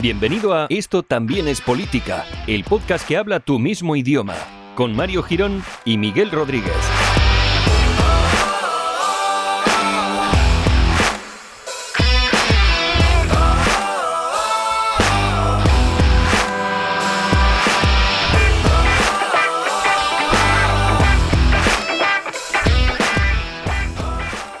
[0.00, 4.34] Bienvenido a Esto también es política, el podcast que habla tu mismo idioma,
[4.74, 6.74] con Mario Girón y Miguel Rodríguez.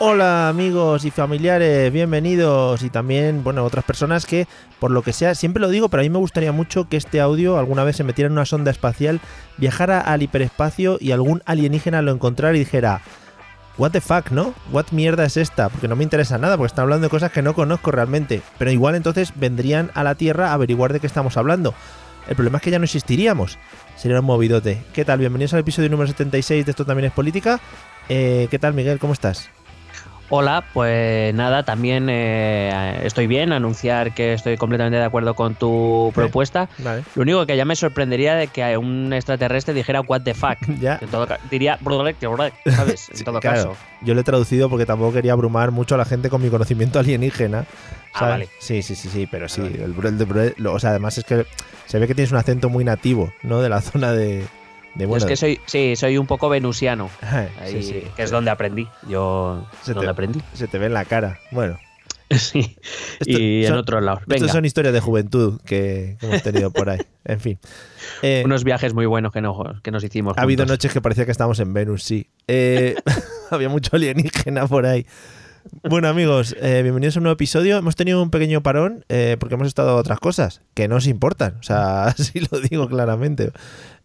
[0.06, 4.46] Hola amigos y familiares, bienvenidos y también, bueno, otras personas que,
[4.78, 7.22] por lo que sea, siempre lo digo, pero a mí me gustaría mucho que este
[7.22, 9.18] audio alguna vez se metiera en una sonda espacial,
[9.56, 13.00] viajara al hiperespacio y algún alienígena lo encontrara y dijera,
[13.78, 14.52] what the fuck, ¿no?
[14.72, 15.70] What mierda es esta?
[15.70, 18.70] Porque no me interesa nada, porque están hablando de cosas que no conozco realmente, pero
[18.70, 21.72] igual entonces vendrían a la Tierra a averiguar de qué estamos hablando.
[22.28, 23.58] El problema es que ya no existiríamos.
[23.96, 24.82] Sería un movidote.
[24.92, 25.18] ¿Qué tal?
[25.18, 27.58] Bienvenidos al episodio número 76 de Esto también es política.
[28.10, 28.98] Eh, ¿Qué tal, Miguel?
[28.98, 29.48] ¿Cómo estás?
[30.30, 36.10] Hola, pues nada, también eh, estoy bien, anunciar que estoy completamente de acuerdo con tu
[36.14, 36.68] propuesta.
[36.78, 37.02] Vale.
[37.14, 40.56] Lo único que ya me sorprendería de que un extraterrestre dijera what the fuck.
[40.80, 40.98] Ya.
[41.00, 41.78] En todo diría
[42.74, 43.10] ¿sabes?
[43.18, 43.76] En todo Claro, caso.
[44.00, 46.98] yo lo he traducido porque tampoco quería abrumar mucho a la gente con mi conocimiento
[47.00, 47.66] alienígena.
[48.14, 48.30] Ah, ¿sabes?
[48.32, 48.48] vale.
[48.58, 49.60] Sí, sí, sí, sí, pero sí.
[49.60, 49.84] Vale.
[49.84, 51.44] el el lo- o sea, además es que
[51.86, 53.60] se ve que tienes un acento muy nativo, ¿no?
[53.60, 54.44] De la zona de.
[54.94, 58.02] De Yo bueno, es que soy, sí, soy un poco venusiano, Ajá, ahí, sí, sí.
[58.16, 58.88] que es donde aprendí.
[59.08, 60.40] Yo Se donde te- aprendí.
[60.54, 61.38] Se te ve en la cara.
[61.50, 61.78] Bueno.
[62.30, 62.76] sí.
[63.20, 64.22] Esto- y en otros lados.
[64.26, 67.00] Venga, Estas son historias de juventud que, hemos tenido por ahí.
[67.26, 67.58] En fin.
[68.20, 70.36] Eh, unos viajes muy buenos que, no- que nos hicimos.
[70.36, 72.26] ha habido noches que parecía que estábamos en Venus, sí.
[72.48, 72.96] Eh,
[73.50, 75.06] había mucho alienígena por ahí.
[75.82, 77.78] Bueno, amigos, eh, bienvenidos a un nuevo episodio.
[77.78, 81.06] Hemos tenido un pequeño parón eh, porque hemos estado a otras cosas que no os
[81.06, 81.56] importan.
[81.60, 83.50] O sea, así lo digo claramente.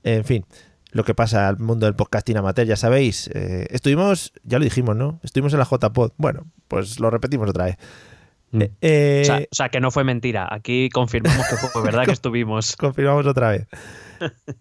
[0.05, 0.45] En fin,
[0.91, 3.29] lo que pasa al mundo del podcasting amateur, ya sabéis.
[3.33, 5.19] eh, estuvimos, ya lo dijimos, ¿no?
[5.23, 6.11] Estuvimos en la JPod.
[6.17, 7.77] Bueno, pues lo repetimos otra vez.
[8.51, 8.61] Mm.
[8.63, 10.47] Eh, eh, O sea, o sea, que no fue mentira.
[10.51, 12.75] Aquí confirmamos que fue verdad que estuvimos.
[12.77, 13.67] Confirmamos otra vez.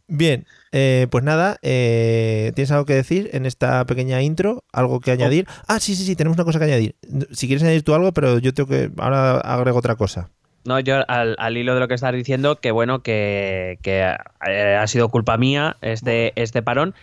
[0.07, 4.65] Bien, eh, pues nada, eh, ¿tienes algo que decir en esta pequeña intro?
[4.73, 5.47] ¿Algo que añadir?
[5.67, 6.95] Ah, sí, sí, sí, tenemos una cosa que añadir.
[7.33, 8.91] Si quieres añadir tú algo, pero yo tengo que.
[8.99, 10.31] Ahora agrego otra cosa.
[10.65, 14.15] No, yo al, al hilo de lo que estás diciendo, que bueno, que, que,
[14.47, 16.95] eh, ha sido culpa mía este, este parón,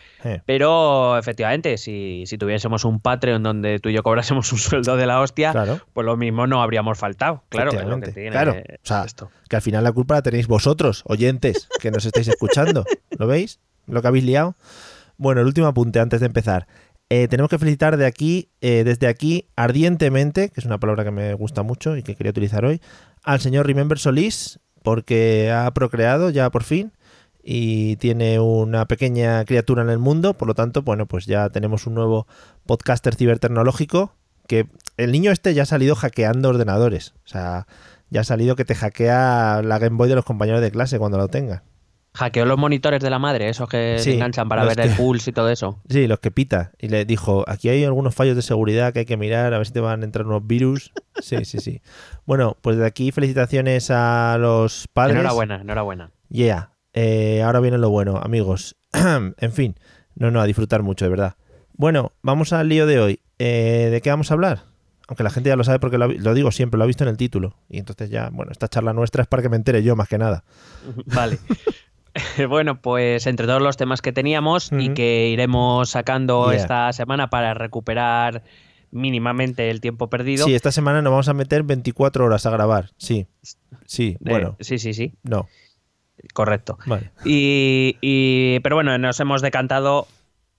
[0.46, 5.08] pero efectivamente, si, si tuviésemos un Patreon donde tú y yo cobrásemos un sueldo de
[5.08, 7.44] la hostia, claro, pues lo mismo no habríamos faltado.
[7.50, 9.32] Claro, es lo que tiene Claro, o sea, esto.
[9.50, 12.86] que al final la culpa la tenéis vosotros, oyentes, que nos estáis escuchando.
[13.18, 13.60] ¿Lo veis?
[13.88, 14.56] ¿Lo que habéis liado?
[15.18, 16.68] Bueno, el último apunte antes de empezar.
[17.10, 21.12] Eh, tenemos que felicitar de aquí, eh, desde aquí, ardientemente, que es una palabra que
[21.12, 22.82] me gusta mucho y que quería utilizar hoy,
[23.26, 26.94] al señor Remember Solís, porque ha procreado ya por fin
[27.44, 31.88] y tiene una pequeña criatura en el mundo, por lo tanto, bueno, pues ya tenemos
[31.88, 32.28] un nuevo
[32.66, 34.14] podcaster cibertecnológico
[34.48, 37.68] que el niño este ya ha salido hackeando ordenadores, o sea,
[38.10, 41.18] ya ha salido que te hackea la Game Boy de los compañeros de clase cuando
[41.18, 41.64] lo tengan.
[42.16, 45.32] Hackeó los monitores de la madre, esos que Sí, se enganchan para ver el pulse
[45.32, 45.82] y todo eso.
[45.90, 46.72] Sí, los que pita.
[46.80, 49.68] Y le dijo, aquí hay algunos fallos de seguridad que hay que mirar, a ver
[49.68, 50.92] si te van a entrar unos virus.
[51.22, 51.82] Sí, sí, sí.
[52.26, 55.16] Bueno, pues de aquí felicitaciones a los padres.
[55.16, 56.12] Enhorabuena, enhorabuena.
[56.28, 56.72] Yeah.
[56.94, 58.76] Eh, ahora viene lo bueno, amigos.
[58.94, 59.76] en fin,
[60.16, 61.36] no, no, a disfrutar mucho, de verdad.
[61.72, 63.20] Bueno, vamos al lío de hoy.
[63.40, 64.64] Eh, ¿De qué vamos a hablar?
[65.08, 67.10] Aunque la gente ya lo sabe porque lo, lo digo siempre, lo ha visto en
[67.10, 67.56] el título.
[67.70, 70.18] Y entonces ya, bueno, esta charla nuestra es para que me entere yo más que
[70.18, 70.44] nada.
[71.06, 71.40] Vale.
[72.50, 76.62] bueno, pues entre todos los temas que teníamos y que iremos sacando Yeah.
[76.62, 78.44] esta semana para recuperar
[78.92, 80.46] mínimamente el tiempo perdido.
[80.46, 82.92] Sí, esta semana nos vamos a meter 24 horas a grabar.
[82.98, 83.28] Sí.
[83.86, 85.48] Sí, eh, bueno, sí, sí, sí, no.
[86.34, 86.78] correcto.
[86.86, 87.12] Vale.
[87.26, 90.08] Y, y- pero bueno, nos hemos decantado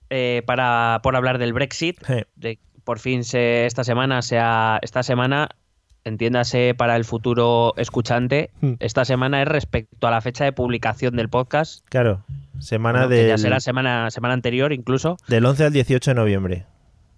[0.09, 1.99] eh, para por hablar del Brexit.
[2.35, 5.49] De, por fin se, esta semana se ha- esta semana
[6.07, 8.73] entiéndase para el futuro escuchante, Hmm.
[8.79, 11.85] esta semana es respecto a la fecha de publicación del podcast.
[11.89, 12.23] Claro.
[12.59, 15.17] Semana bueno, del, ya será semana, semana anterior incluso.
[15.27, 16.65] del 11 al 18 de noviembre.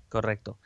[0.10, 0.58] Correcto.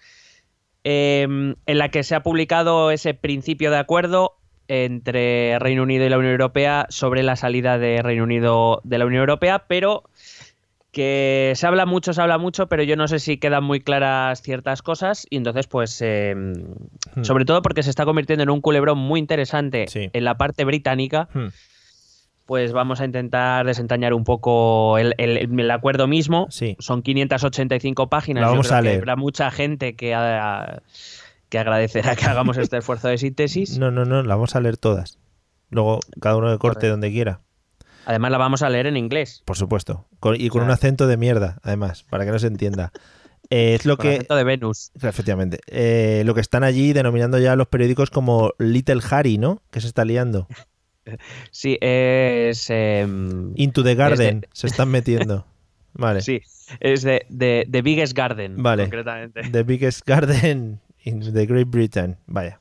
[0.84, 4.38] Eh, en la que se ha publicado ese principio de acuerdo
[4.68, 9.06] entre Reino Unido y la Unión Europea sobre la salida de Reino Unido de la
[9.06, 10.04] Unión Europea, pero
[10.94, 14.42] que se habla mucho, se habla mucho, pero yo no sé si quedan muy claras
[14.42, 17.24] ciertas cosas y entonces pues eh, Hmm.
[17.24, 20.10] sobre todo porque se está convirtiendo en un culebrón muy interesante Sí.
[20.14, 21.48] en la parte británica, Hmm.
[22.46, 26.48] pues vamos a intentar desentrañar un poco el, el- el acuerdo mismo.
[26.52, 26.76] Sí.
[26.80, 28.42] Son 585 páginas.
[28.42, 29.00] La Yo vamos creo a que leer.
[29.00, 30.82] Habrá mucha gente que, ha-
[31.50, 33.78] que agradecerá que hagamos este esfuerzo de síntesis.
[33.80, 35.18] No, no, no, la vamos a leer todas.
[35.70, 36.90] Luego cada uno que corte Correcto.
[36.92, 37.40] donde quiera,
[38.06, 39.42] Además la vamos a leer en inglés.
[39.46, 40.06] por supuesto.
[40.20, 42.92] Con- y con un acento de mierda, además, para que no se entienda.
[43.50, 44.14] Eh, es lo Con que...
[44.16, 44.92] acento de Venus.
[45.02, 45.60] Efectivamente.
[45.68, 49.62] Eh, lo que están allí denominando ya los periódicos como Little Harry, ¿no?
[49.72, 50.48] Que se está liando.
[51.52, 52.70] Sí, es...
[52.70, 55.46] em, Into the Garden de- se están metiendo.
[55.94, 56.22] Vale.
[56.22, 56.42] Sí,
[56.80, 58.84] es de, de, de Biggest Garden, Vale.
[58.84, 59.42] concretamente.
[59.52, 62.18] The biggest garden in the Great Britain.
[62.26, 62.58] Vaya.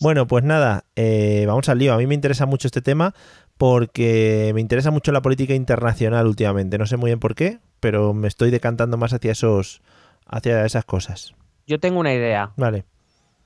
[0.00, 1.94] Bueno, pues nada, eh, vamos al lío.
[1.94, 3.14] A mí me interesa mucho este tema
[3.60, 6.78] porque me interesa mucho la política internacional últimamente.
[6.78, 9.82] No sé muy bien por qué, pero me estoy decantando más hacia esos,
[10.24, 11.34] hacia esas cosas.
[11.66, 12.86] Yo tengo una idea, Vale.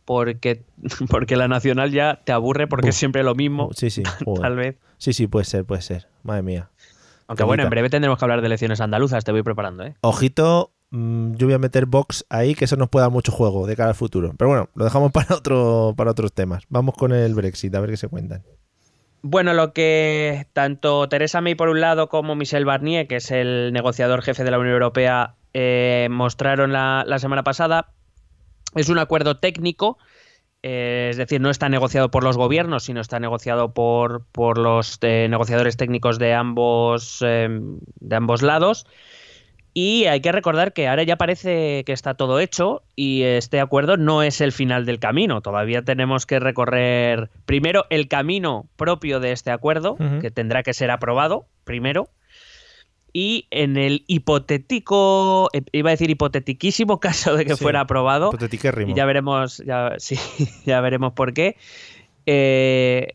[0.05, 0.63] porque,
[1.11, 4.05] porque la nacional ya te aburre porque es siempre lo mismo, Sí, sí.
[4.25, 4.41] joder.
[4.41, 4.77] tal vez.
[4.99, 6.07] Sí, sí, puede ser, puede ser.
[6.23, 6.71] Madre mía.
[7.27, 9.97] Aunque bueno, en breve tendremos que hablar de elecciones andaluzas, te voy preparando, ¿eh?
[10.03, 13.67] Ojito, mm, yo voy a meter Vox ahí, que eso nos puede dar mucho juego
[13.67, 14.33] de cara al futuro.
[14.39, 16.63] Pero bueno, lo dejamos para, otro, para otros temas.
[16.69, 18.45] Vamos con el Brexit, a ver qué se cuentan.
[19.27, 23.73] Bueno, lo que tanto Teresa May por un lado como Michel Barnier, que es el
[23.73, 27.95] negociador jefe de la Unión Europea, eh, mostraron la, semana pasada,
[28.75, 29.97] es un acuerdo técnico,
[30.63, 34.99] eh, es decir, no está negociado por los gobiernos, sino está negociado por, por los
[35.01, 38.87] eh, negociadores técnicos de ambos, de ambos lados.
[39.77, 43.97] Y hay que recordar que ahora ya parece que está todo hecho y este acuerdo
[43.97, 45.41] no es el final del camino.
[45.41, 50.93] Todavía tenemos que recorrer primero el camino propio de este acuerdo, que tendrá que ser
[50.93, 52.09] aprobado primero.
[53.13, 57.63] Y en el hipotético, eh, iba a decir hipotetiquísimo caso de que Sí.
[57.63, 58.31] fuera aprobado,
[58.87, 60.17] y ya veremos, ya, sí,
[60.67, 61.57] ya veremos por qué.
[62.27, 63.15] Eh,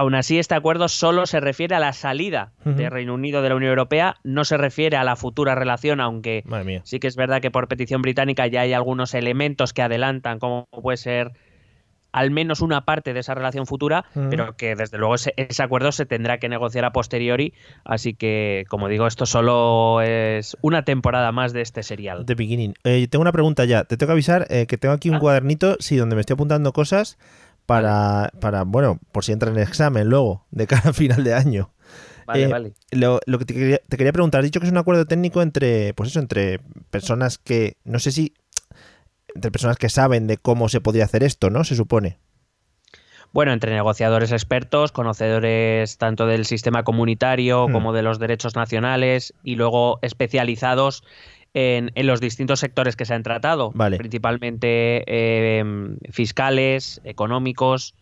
[0.00, 2.90] aún así, este acuerdo solo se refiere a la salida de Ujú.
[2.94, 6.42] Reino Unido de la Unión Europea, no se refiere a la futura relación, aunque
[6.84, 10.66] sí que es verdad que por petición británica ya hay algunos elementos que adelantan, como
[10.82, 11.32] puede ser
[12.12, 15.92] al menos una parte de esa relación futura, pero que desde luego ese, ese acuerdo
[15.92, 17.52] se tendrá que negociar a posteriori,
[17.84, 22.24] así que como digo, esto solo es una temporada más de este serial.
[22.26, 22.74] The beginning.
[22.82, 23.84] Eh, tengo una pregunta ya.
[23.84, 25.20] Te tengo que avisar eh, que tengo aquí un Ah.
[25.20, 27.16] cuadernito, sí, donde me estoy apuntando cosas
[27.66, 31.34] para, para, bueno, por si entra en el examen luego, de cara a final de
[31.34, 31.70] año.
[32.26, 32.72] Vale, Eh, vale.
[32.92, 35.42] Lo, lo que te quería, te quería preguntar, has dicho que es un acuerdo técnico
[35.42, 36.60] entre, pues eso, entre
[36.90, 38.34] personas que, no sé si,
[39.34, 41.64] entre personas que saben de cómo se podría hacer esto, ¿no?
[41.64, 42.18] Se supone.
[43.32, 47.72] Bueno, entre negociadores expertos, conocedores tanto del sistema comunitario Hmm.
[47.72, 51.04] como de los derechos nacionales y luego especializados
[51.54, 53.96] en, en los distintos sectores que se han tratado, Vale.
[53.96, 55.64] principalmente eh,
[56.10, 57.94] fiscales, económicos,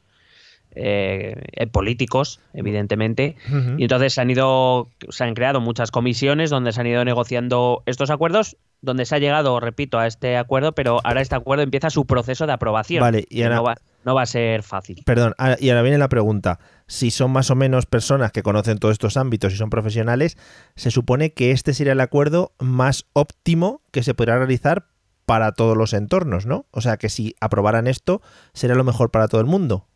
[0.80, 3.36] eh, eh, políticos, evidentemente.
[3.76, 7.82] Y entonces se han ido, se han creado muchas comisiones donde se han ido negociando
[7.86, 11.90] estos acuerdos, donde se ha llegado, repito, a este acuerdo, pero ahora este acuerdo empieza
[11.90, 13.00] su proceso de aprobación.
[13.00, 15.02] Vale, y ahora- no, va, no va a ser fácil.
[15.04, 16.60] Perdón, ahora- y ahora viene la pregunta.
[16.86, 20.38] Si son más o menos personas que conocen todos estos ámbitos y son profesionales,
[20.76, 24.86] se supone que este sería el acuerdo más óptimo que se podrá realizar
[25.26, 26.64] para todos los entornos, ¿no?
[26.70, 28.22] O sea que si aprobaran esto,
[28.54, 29.86] sería lo mejor para todo el mundo.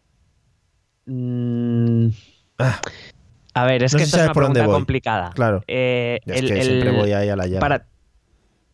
[1.06, 2.08] Mm,
[2.58, 2.80] Ah.
[3.54, 4.80] a ver, es No que esta es una por dónde pregunta voy.
[4.80, 5.30] complicada.
[5.34, 5.62] Claro.
[5.66, 7.60] Eh, es el- que el- siempre voy ahí a la llave.
[7.60, 7.86] para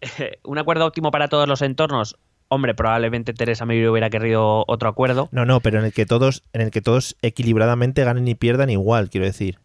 [0.44, 2.16] un acuerdo óptimo para todos los entornos.
[2.50, 5.28] Hombre, probablemente Teresa May hubiera querido otro acuerdo.
[5.32, 8.70] No, no, pero en el que todos, en el que todos equilibradamente ganen y pierdan
[8.70, 9.58] igual, quiero decir.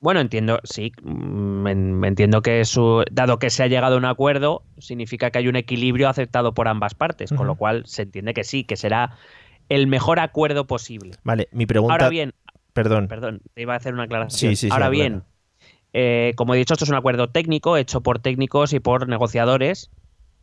[0.00, 4.04] Bueno, entiendo, sí, mm, en- entiendo que su, dado que se ha llegado a un
[4.06, 8.32] acuerdo, significa que hay un equilibrio aceptado por ambas partes, con lo cual se entiende
[8.34, 9.16] que sí, que será
[9.68, 11.12] el mejor acuerdo posible.
[11.24, 11.94] Vale, mi pregunta.
[11.94, 12.34] Ahora bien,
[12.72, 13.08] Perdón.
[13.08, 14.38] perdón, te iba a hacer una aclaración.
[14.38, 15.24] Sí, sí, sí, Ahora bien,
[15.92, 19.90] eh, como he dicho, esto es un acuerdo técnico hecho por técnicos y por negociadores.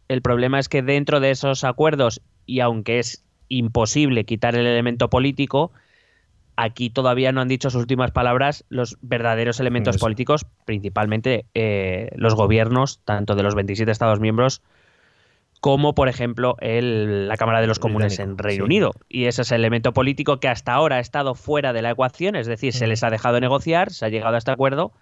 [0.08, 5.10] El problema es que dentro de esos acuerdos, y aunque es imposible quitar el elemento
[5.10, 5.72] político,
[6.56, 12.36] aquí todavía no han dicho sus últimas palabras los verdaderos elementos políticos, principalmente eh, los
[12.36, 14.62] gobiernos, tanto de los 27 Estados miembros,
[15.60, 18.66] como por ejemplo el- la Cámara de los Comunes Británico, en Reino sí.
[18.66, 18.92] Unido.
[19.10, 22.36] Y ese es el elemento político que hasta ahora ha estado fuera de la ecuación,
[22.36, 24.94] es decir, se les ha dejado negociar, se ha llegado a este acuerdo,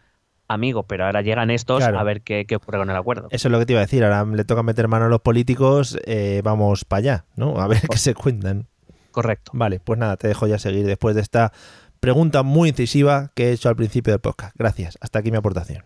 [0.47, 1.99] amigo, pero ahora llegan estos Claro.
[1.99, 3.27] a ver qué, qué ocurre con el acuerdo.
[3.31, 4.03] Eso es lo que te iba a decir.
[4.03, 5.97] Ahora le toca meter mano a los políticos.
[6.05, 7.59] eh, vamos para allá, ¿no?
[7.59, 8.67] A ver qué se cuentan.
[9.11, 9.51] Correcto.
[9.53, 11.51] Vale, pues nada, te dejo ya seguir después de esta
[11.99, 14.55] pregunta muy incisiva que he hecho al principio del podcast.
[14.57, 14.97] Gracias.
[15.01, 15.83] Hasta aquí mi aportación.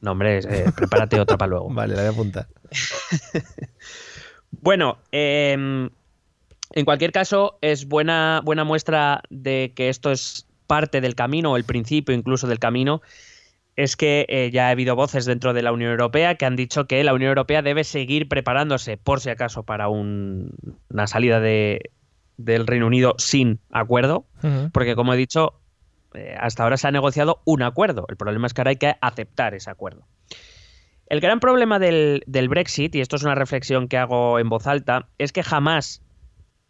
[0.00, 1.68] No, hombre, eh, prepárate otra para luego.
[1.74, 2.46] Vale, la voy a apuntar.
[4.50, 5.90] Bueno, em,
[6.72, 11.56] en cualquier caso, es buena, buena muestra de que esto es parte del camino, o
[11.56, 13.02] el principio incluso del camino,
[13.76, 16.86] es que eh, ya ha habido voces dentro de la Unión Europea que han dicho
[16.86, 20.52] que la Unión Europea debe seguir preparándose, por si acaso, para un-
[20.90, 21.90] una salida de,
[22.38, 24.26] del Reino Unido sin acuerdo,
[24.72, 25.60] porque como he dicho,
[26.14, 28.06] eh, hasta ahora se ha negociado un acuerdo.
[28.08, 30.06] El problema es que ahora hay que aceptar ese acuerdo.
[31.06, 34.66] El gran problema del, del Brexit, y esto es una reflexión que hago en voz
[34.66, 36.02] alta, es que jamás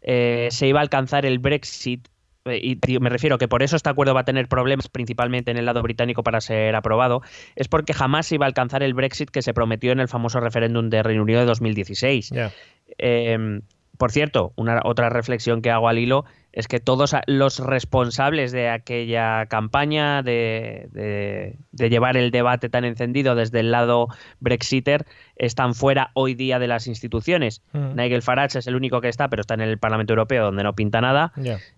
[0.01, 2.07] eh, se iba a alcanzar el Brexit,
[2.45, 5.57] eh, y me refiero que por eso este acuerdo va a tener problemas principalmente en
[5.57, 7.21] el lado británico para ser aprobado,
[7.55, 10.39] es porque jamás se iba a alcanzar el Brexit que se prometió en el famoso
[10.39, 12.29] referéndum de Reino Unido de 2016.
[12.29, 12.51] Ya.
[12.97, 13.61] Eh,
[13.97, 18.69] por cierto, una otra reflexión que hago al hilo es que todos los responsables de
[18.69, 24.07] aquella campaña de, de- de llevar el debate tan encendido desde el lado
[24.39, 27.61] brexiter están fuera hoy día de las instituciones.
[27.71, 27.95] Mm.
[27.95, 30.73] Nigel Farage es el único que está, pero está en el Parlamento Europeo donde no
[30.73, 31.31] pinta nada,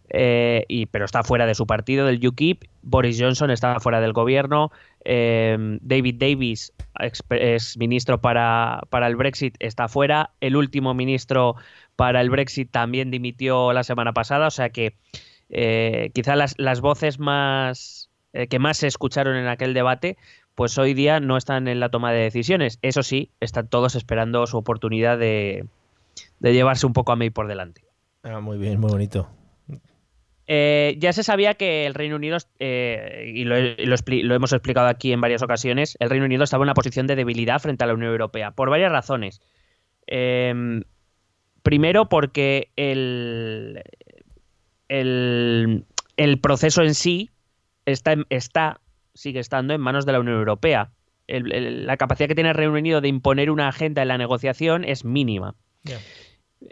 [0.09, 2.63] eh, y, pero está fuera de su partido, del UKIP.
[2.81, 4.71] Boris Johnson está fuera del gobierno.
[5.05, 10.31] eh, David Davis, ex, ex ministro para, para el Brexit, está fuera.
[10.41, 11.55] El último ministro
[11.95, 14.47] para el Brexit también dimitió la semana pasada.
[14.47, 14.95] O sea que
[15.49, 20.17] eh, quizá las, las voces más eh, que más se escucharon en aquel debate,
[20.55, 22.79] pues hoy día no están en la toma de decisiones.
[22.81, 25.65] Eso sí, están todos esperando su oportunidad de,
[26.39, 27.83] de llevarse un poco a May por delante.
[28.23, 29.27] Ah, muy bien, muy bonito.
[30.47, 35.21] Eh, ya se sabía que el Reino Unido, eh, y lo, hemos explicado aquí en
[35.21, 38.11] varias ocasiones, el Reino Unido estaba en una posición de debilidad frente a la Unión
[38.11, 39.41] Europea, por varias razones.
[40.07, 40.81] Eh,
[41.63, 43.81] primero porque el,
[44.89, 45.85] el,
[46.17, 47.29] el proceso en sí
[47.85, 48.79] está, está,
[49.13, 50.91] sigue estando en manos de la Unión Europea.
[51.27, 54.17] El- el- la capacidad que tiene el Reino Unido de imponer una agenda en la
[54.17, 55.55] negociación es mínima.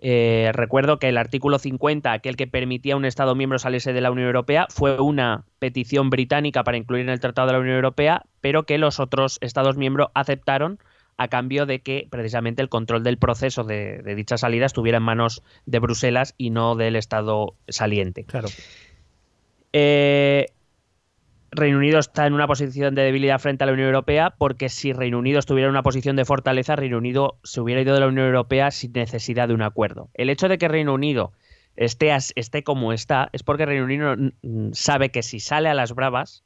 [0.01, 4.01] Eh, recuerdo que el artículo 50, aquel que permitía a un Estado miembro salirse de
[4.01, 7.75] la Unión Europea, fue una petición británica para incluir en el Tratado de la Unión
[7.75, 10.77] Europea, pero que los otros Estados miembros aceptaron
[11.19, 15.03] a cambio de que precisamente el control del proceso de, de dicha salida estuviera en
[15.03, 18.23] manos de Bruselas y no del Estado saliente.
[18.23, 18.47] Claro.
[19.73, 20.45] Eh,
[21.51, 24.93] Reino Unido está en una posición de debilidad frente a la Unión Europea porque si
[24.93, 28.07] Reino Unido estuviera en una posición de fortaleza, Reino Unido se hubiera ido de la
[28.07, 30.09] Unión Europea sin necesidad de un acuerdo.
[30.13, 31.33] El hecho de que Reino Unido
[31.75, 34.15] esté, esté como está es porque Reino Unido
[34.71, 36.45] sabe que si sale a las bravas,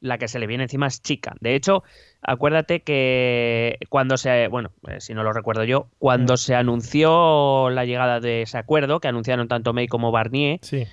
[0.00, 1.34] la que se le viene encima es chica.
[1.40, 1.82] De hecho,
[2.22, 7.84] acuérdate que cuando se, bueno, eh, si no lo recuerdo yo, cuando se anunció la
[7.84, 10.84] llegada de ese acuerdo, que anunciaron tanto May como Barnier, Sí.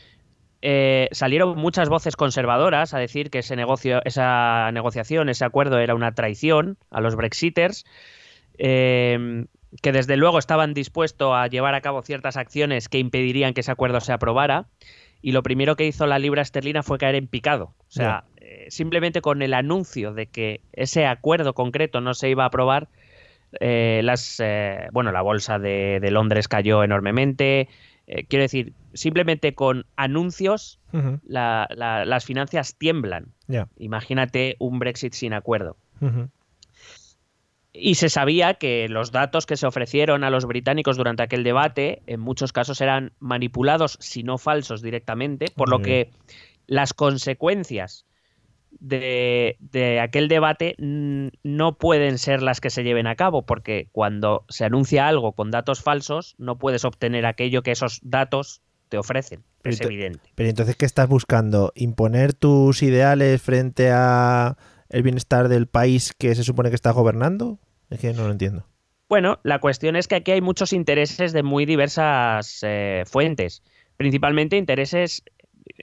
[0.62, 5.95] eh, salieron muchas voces conservadoras a decir que ese negocio, esa negociación, ese acuerdo era
[5.95, 7.83] una traición a los Brexiters,
[8.57, 9.45] eh,
[9.81, 13.72] que desde luego estaban dispuestos a llevar a cabo ciertas acciones que impedirían que ese
[13.72, 14.67] acuerdo se aprobara.
[15.22, 17.74] Y lo primero que hizo la libra esterlina fue caer en picado.
[17.79, 22.43] O sea, eh, simplemente con el anuncio de que ese acuerdo concreto no se iba
[22.43, 22.88] a aprobar,
[23.60, 27.67] eh, las, eh, bueno, la bolsa de, de Londres cayó enormemente.
[28.27, 31.19] Quiero decir, simplemente con anuncios Ujú.
[31.25, 33.27] la- la- las finanzas tiemblan.
[33.77, 35.77] Imagínate un Brexit sin acuerdo.
[37.72, 42.03] Y se sabía que los datos que se ofrecieron a los británicos durante aquel debate
[42.05, 46.12] en muchos casos eran manipulados, si no falsos directamente, por lo que
[46.67, 48.05] las consecuencias
[48.80, 54.46] de, de aquel debate no pueden ser las que se lleven a cabo, porque cuando
[54.50, 59.44] se anuncia algo con datos falsos, no puedes obtener aquello que esos datos te ofrecen.
[59.62, 60.20] Pero Es evidente.
[60.36, 61.72] Pero entonces, ¿qué estás buscando?
[61.75, 64.58] ¿Imponer tus ideales frente a
[64.89, 67.60] el bienestar del país que se supone que está gobernando?
[67.89, 68.68] Es que no lo entiendo.
[69.10, 73.63] Bueno, la cuestión es que aquí hay muchos intereses de muy diversas eh, fuentes,
[73.98, 75.24] principalmente intereses.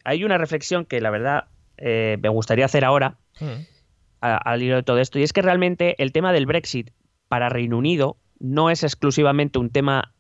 [0.05, 1.45] Hay una reflexión que la verdad
[1.81, 3.19] eh, me gustaría hacer ahora
[4.21, 6.91] a- al hilo de todo esto, y es que realmente el tema del Brexit
[7.29, 10.13] para Reino Unido no es exclusivamente un tema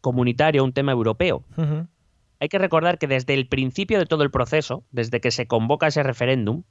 [0.00, 1.42] comunitario, un tema europeo.
[1.56, 1.86] Ujú.
[2.40, 5.86] Hay que recordar que desde el principio de todo el proceso, desde que se convoca
[5.86, 6.62] ese referéndum,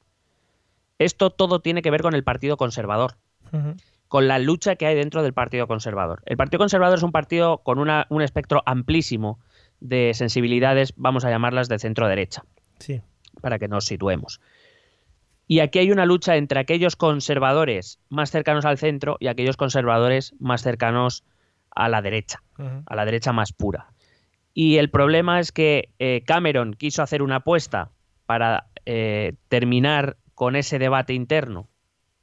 [1.00, 3.16] esto todo tiene que ver con el Partido Conservador
[3.52, 3.76] Ujú.
[4.08, 6.22] con la lucha que hay dentro del Partido Conservador.
[6.26, 9.40] El Partido Conservador es un partido con una- un espectro amplísimo
[9.80, 12.44] de sensibilidades, vamos a llamarlas de centro derecha,
[12.80, 13.02] Sí.
[13.44, 14.42] Para que nos situemos.
[15.46, 20.34] Y aquí hay una lucha entre aquellos conservadores más cercanos al centro y aquellos conservadores
[20.40, 21.24] más cercanos
[21.70, 22.42] a la derecha,
[22.86, 23.92] a la derecha más pura.
[24.54, 27.92] Y el problema es que eh, Cameron quiso hacer una apuesta
[28.26, 31.68] para eh, terminar con ese debate interno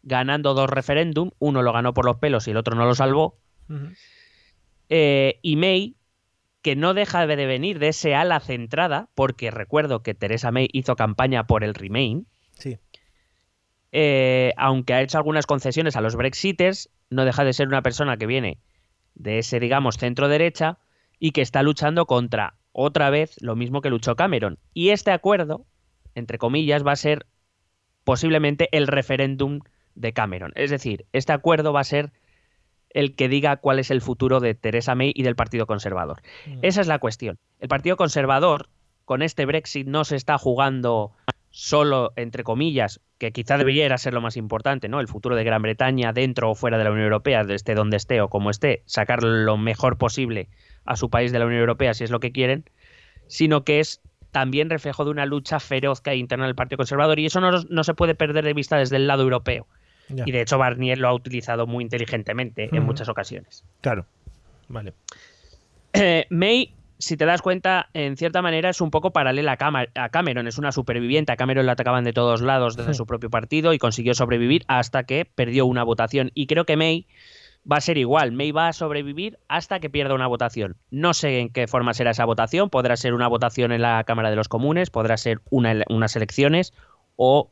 [0.03, 3.39] ganando dos referéndum, uno lo ganó por los pelos y el otro no lo salvó.
[4.89, 5.97] Eh, y May,
[6.63, 10.97] que no deja de venir de ese ala centrada, porque recuerdo que Theresa May hizo
[10.97, 12.27] campaña por el Remain.
[12.59, 12.79] Sí.
[13.93, 18.17] Eh, aunque ha hecho algunas concesiones a los Brexiters, no deja de ser una persona
[18.17, 18.59] que viene
[19.15, 20.79] de ese, digamos, centro derecha
[21.19, 24.59] y que está luchando contra otra vez lo mismo que luchó Cameron.
[24.75, 25.67] Y este acuerdo,
[26.15, 27.27] entre comillas, va a ser
[28.05, 29.61] posiblemente el referéndum
[29.95, 30.53] de Cameron.
[30.55, 32.13] Es decir, este acuerdo va a ser
[32.91, 36.23] el que diga cuál es el futuro de Theresa May y del Partido Conservador.
[36.47, 36.59] Mm.
[36.63, 37.39] Esa es la cuestión.
[37.61, 38.69] El Partido Conservador,
[39.05, 41.13] con este Brexit, no se está jugando
[41.51, 45.01] solo, entre comillas, que quizá debería ser lo más importante, ¿no?
[45.01, 48.21] El futuro de Gran Bretaña dentro o fuera de la Unión Europea, esté donde esté
[48.21, 50.49] o como esté, sacar lo mejor posible
[50.85, 52.65] a su país de la Unión Europea si es lo que quieren,
[53.27, 57.19] sino que es también reflejo de una lucha feroz que hay interna del Partido Conservador
[57.19, 59.67] y eso no, se puede perder de vista desde el lado europeo.
[60.25, 63.65] Y de hecho Barnier lo ha utilizado muy inteligentemente en muchas ocasiones.
[63.81, 64.07] Claro.
[64.69, 64.93] Vale.
[65.93, 70.47] Eh, May si te das cuenta, en cierta manera es un poco paralela a, Cameron.
[70.47, 71.33] Es una superviviente.
[71.33, 75.05] A Cameron la atacaban de todos lados desde su propio partido y consiguió sobrevivir hasta
[75.05, 76.31] que perdió una votación.
[76.35, 77.07] Y creo que May
[77.71, 78.33] va a ser igual.
[78.33, 80.77] May va a sobrevivir hasta que pierda una votación.
[80.91, 82.69] No sé en qué forma será esa votación.
[82.69, 86.75] Podrá ser una votación en la Cámara de los Comunes, podrá ser unas elecciones
[87.17, 87.51] o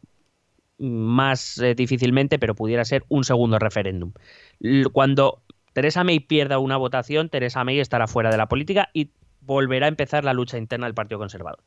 [0.78, 4.12] más eh, difícilmente, pero pudiera ser un segundo referéndum.
[4.92, 5.42] Cuando
[5.72, 9.88] Teresa May pierda una votación, Teresa May estará fuera de la política y volverá a
[9.88, 11.60] empezar la lucha interna del Partido Conservador.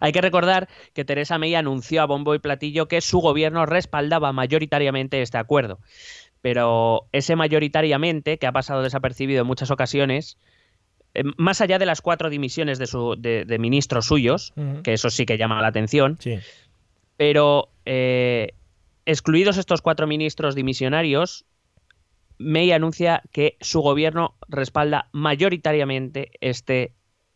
[0.00, 4.32] Hay que recordar que Teresa May anunció a bombo y platillo que su gobierno respaldaba
[4.32, 5.78] mayoritariamente este acuerdo.
[6.40, 10.38] Pero ese mayoritariamente, que ha pasado desapercibido en muchas ocasiones,
[11.14, 14.52] eh, más allá de las cuatro dimisiones de, ministros suyos,
[14.82, 16.18] que eso sí que llama la atención,
[17.16, 18.54] pero eh,
[19.06, 21.44] excluidos estos cuatro ministros dimisionarios,
[22.38, 26.92] May anuncia que su gobierno respalda mayoritariamente este,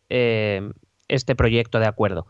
[0.09, 0.69] eh,
[1.07, 2.27] este proyecto de acuerdo.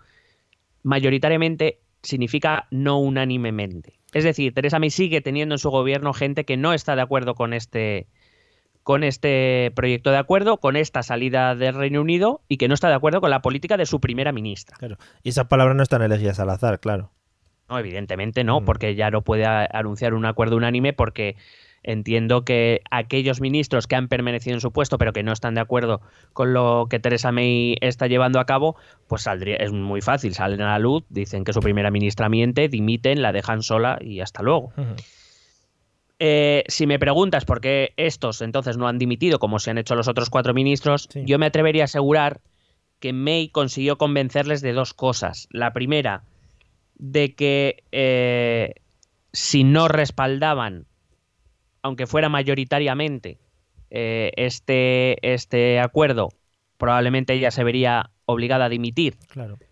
[0.84, 4.00] Mayoritariamente significa no unánimemente.
[4.14, 7.36] Es decir, Teresa May sigue teniendo en su gobierno gente que no está de acuerdo
[7.36, 8.08] con este,
[8.84, 12.88] con este proyecto de acuerdo, con esta salida del Reino Unido y que no está
[12.88, 14.78] de acuerdo con la política de su primera ministra.
[14.78, 14.98] Claro.
[15.24, 17.12] Y esas palabras no están elegidas al azar, claro.
[17.70, 18.66] No, evidentemente no, mm.
[18.66, 21.36] porque ya no puede anunciar un acuerdo unánime porque
[21.88, 25.62] Entiendo que aquellos ministros que han permanecido en su puesto pero que no están de
[25.62, 26.02] acuerdo
[26.34, 28.76] con lo que Teresa May está llevando a cabo,
[29.08, 32.68] pues saldría, es muy fácil, salen a la luz, dicen que su primera ministra miente,
[32.68, 34.74] dimiten, la dejan sola y hasta luego.
[36.20, 39.96] Eh, si me preguntas por qué estos entonces no han dimitido como se han hecho
[39.96, 42.42] los otros cuatro ministros, yo me atrevería a asegurar
[43.00, 45.48] que May consiguió convencerles de dos cosas.
[45.52, 46.24] La primera,
[46.98, 48.76] de que eh,
[49.34, 50.86] si no respaldaban
[51.88, 53.40] aunque fuera mayoritariamente
[53.90, 56.30] eh, este, este acuerdo,
[56.78, 59.16] probablemente ella se vería obligada a dimitir,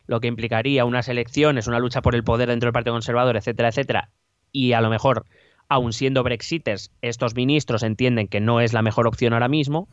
[0.08, 3.70] lo que implicaría unas elecciones, una lucha por el poder dentro del Partido Conservador, etcétera,
[3.70, 4.10] etcétera,
[4.54, 5.26] y a lo mejor,
[5.68, 9.90] aun siendo brexiters, estos ministros entienden que no es la mejor opción ahora mismo.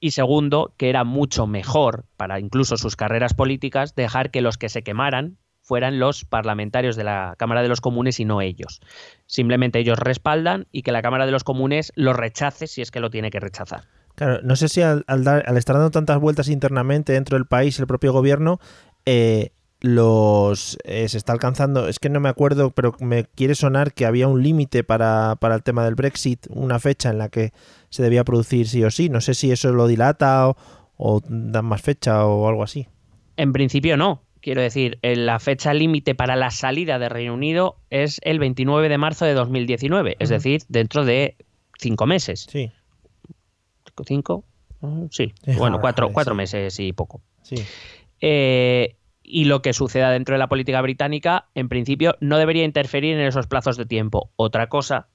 [0.00, 4.68] Y segundo, que era mucho mejor para incluso sus carreras políticas dejar que los que
[4.68, 8.80] se quemaran fueran los parlamentarios de la Cámara de los Comunes y no ellos.
[9.26, 13.00] Simplemente ellos respaldan y que la Cámara de los Comunes lo rechace si es que
[13.00, 13.82] lo tiene que rechazar.
[14.14, 15.04] Claro, no sé si al,
[15.56, 18.60] estar dando tantas vueltas internamente dentro del país, el propio gobierno,
[19.04, 19.50] eh,
[19.80, 24.06] los eh, se está alcanzando, es que no me acuerdo, pero me quiere sonar que
[24.06, 27.52] había un límite para, para, el tema del Brexit, una fecha en la que
[27.90, 29.10] se debía producir sí o sí.
[29.10, 30.56] No sé si eso lo dilata o,
[30.96, 32.88] o dan más fecha o algo así.
[33.36, 34.22] En principio no.
[34.48, 38.88] Quiero decir, eh, la fecha límite para la salida de Reino Unido es el 29
[38.88, 41.36] de marzo de 2019, es decir, dentro de
[41.78, 42.46] cinco meses.
[42.50, 42.72] Sí.
[44.06, 44.44] ¿Cinco?
[45.10, 45.34] Sí.
[45.58, 47.20] Bueno, cuatro, cuatro meses y poco.
[47.42, 47.56] Sí.
[48.22, 53.18] Eh, y lo que suceda dentro de la política británica, en principio, no debería interferir
[53.18, 54.30] en esos plazos de tiempo.
[54.36, 55.08] Otra cosa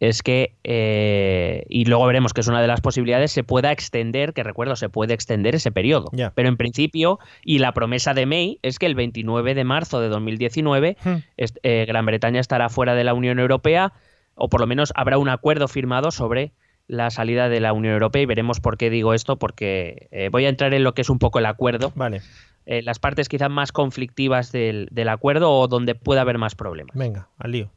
[0.00, 4.32] es que, eh, y luego veremos que es una de las posibilidades, se pueda extender,
[4.32, 6.10] que recuerdo, se puede extender ese periodo.
[6.34, 10.08] Pero en principio, y la promesa de May es que el 29 de marzo de
[10.08, 11.14] 2019 hmm.
[11.36, 13.92] eh, Gran Bretaña estará fuera de la Unión Europea,
[14.34, 16.52] o por lo menos habrá un acuerdo firmado sobre
[16.86, 20.46] la salida de la Unión Europea y veremos por qué digo esto, porque eh, voy
[20.46, 21.92] a entrar en lo que es un poco el acuerdo.
[21.94, 22.22] Vale.
[22.64, 26.96] las partes quizás más conflictivas del, del acuerdo o donde pueda haber más problemas.
[26.96, 27.70] Venga, al lío.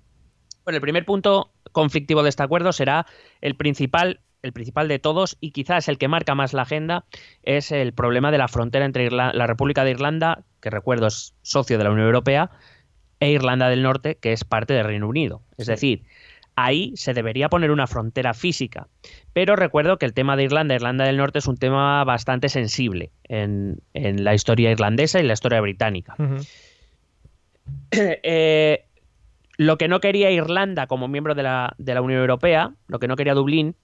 [0.64, 3.06] Bueno, el primer punto conflictivo de este acuerdo será
[3.42, 7.06] el principal el principal de todos y quizás el que marca más la agenda
[7.44, 11.78] es el problema de la frontera entre la República de Irlanda, que recuerdo es socio
[11.78, 12.52] de la Unión Europea,
[13.24, 15.42] e Irlanda del Norte, que es parte del Reino Unido.
[15.58, 16.04] Es decir,
[16.56, 18.88] ahí se debería poner una frontera física.
[19.32, 23.12] Pero recuerdo que el tema de Irlanda, Irlanda del Norte, es un tema bastante sensible
[23.24, 26.16] en, la historia irlandesa y la historia británica.
[27.96, 28.84] Eh,
[29.58, 33.08] lo que no quería Irlanda como miembro de la, de la Unión Europea, lo que
[33.08, 33.76] no quería Dublín,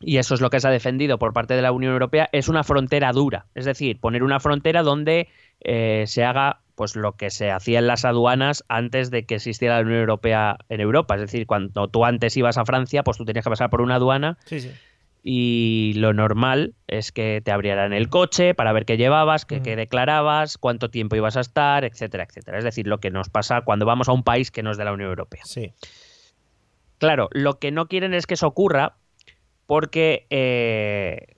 [0.00, 2.48] y eso es lo que se ha defendido por parte de la Unión Europea, es
[2.48, 3.46] una frontera dura.
[3.54, 5.28] Es decir, poner una frontera donde
[5.60, 9.76] eh, se haga pues lo que se hacía en las aduanas antes de que existiera
[9.76, 11.14] la Unión Europea en Europa.
[11.14, 13.96] Es decir, cuando tú antes ibas a Francia, pues tú tenías que pasar por una
[13.96, 14.38] aduana.
[15.26, 19.74] Y lo normal es que te abrieran el coche para ver qué llevabas, qué, qué,
[19.74, 22.58] declarabas, cuánto tiempo ibas a estar, etcétera, etcétera.
[22.58, 24.84] Es decir, lo que nos pasa cuando vamos a un país que no es de
[24.84, 25.40] la Unión Europea.
[25.46, 25.72] Sí.
[26.98, 28.96] Claro, lo que no quieren es que eso ocurra
[29.66, 31.36] porque, eh,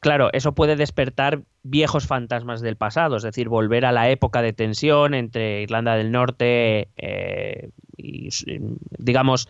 [0.00, 4.52] claro, eso puede despertar viejos fantasmas del pasado, es decir, volver a la época de
[4.52, 8.30] tensión entre Irlanda del Norte eh, y,
[8.98, 9.48] digamos,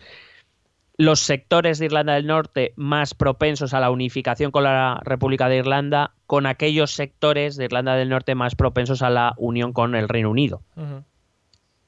[0.97, 5.57] los sectores de Irlanda del Norte más propensos a la unificación con la República de
[5.57, 10.09] Irlanda, con aquellos sectores de Irlanda del Norte más propensos a la unión con el
[10.09, 10.63] Reino Unido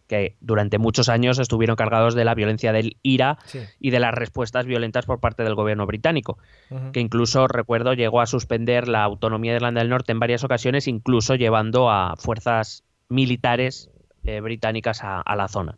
[0.10, 3.38] que durante muchos años estuvieron cargados de la violencia del IRA
[3.80, 6.39] y de las respuestas violentas por parte del gobierno británico,
[6.91, 10.88] que incluso, recuerdo, llegó a suspender la autonomía de Irlanda del Norte en varias ocasiones,
[10.88, 13.91] incluso llevando a fuerzas militares
[14.24, 15.78] eh, británicas a, la zona.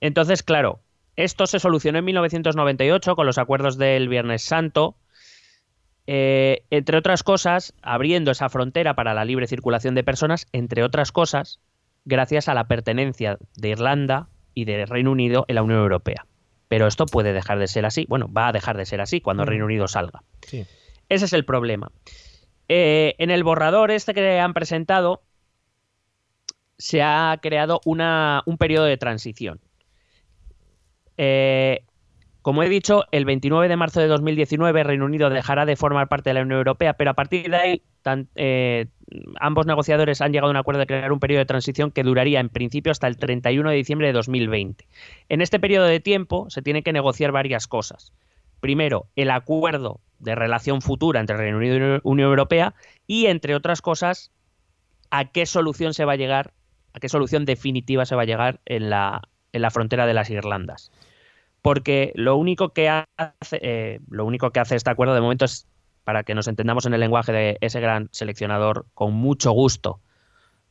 [0.00, 0.80] Entonces, claro,
[1.18, 4.94] esto se solucionó en 1998 con los acuerdos del Viernes Santo,
[6.06, 11.10] eh, entre otras cosas, abriendo esa frontera para la libre circulación de personas, entre otras
[11.10, 11.58] cosas,
[12.04, 16.24] gracias a la pertenencia de Irlanda y de Reino Unido en la Unión Europea.
[16.68, 18.06] Pero esto puede dejar de ser así.
[18.08, 20.22] Bueno, va a dejar de ser así cuando el Reino Unido salga.
[21.08, 21.90] Ese es el problema.
[22.68, 25.22] Eh, en el borrador este que han presentado
[26.78, 29.60] se ha creado una, un periodo de transición.
[31.18, 31.82] Eh,
[32.48, 36.30] como he dicho, el 29 de marzo de 2019 Reino Unido dejará de formar parte
[36.30, 37.82] de la Unión Europea, pero a partir de ahí
[38.36, 38.86] eh,
[39.40, 42.40] ambos negociadores han llegado a un acuerdo de crear un periodo de transición que duraría
[42.40, 44.86] en principio hasta el 31 de diciembre de 2020.
[45.28, 48.14] En este periodo de tiempo se tienen que negociar varias cosas.
[48.60, 52.74] Primero, el acuerdo de relación futura entre Reino Unido y Unión Europea
[53.06, 54.32] y, entre otras cosas,
[55.10, 56.54] a qué solución se va a llegar,
[56.94, 59.20] a qué solución definitiva se va a llegar en la,
[59.52, 60.90] en la frontera de las Irlandas
[61.62, 65.66] porque lo único que hace, eh, lo único que hace este acuerdo de momento es,
[66.04, 70.00] para que nos entendamos en el lenguaje de ese gran seleccionador con mucho gusto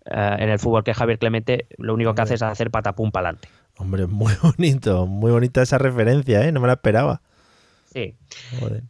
[0.06, 3.12] eh, en el fútbol que es Javier Clemente, lo único que hace es hacer patapum
[3.12, 3.50] para adelante.
[3.78, 6.52] Hombre, muy bonito, muy bonita esa referencia, ¿eh?
[6.52, 7.22] No me la esperaba.
[7.94, 8.16] Sí.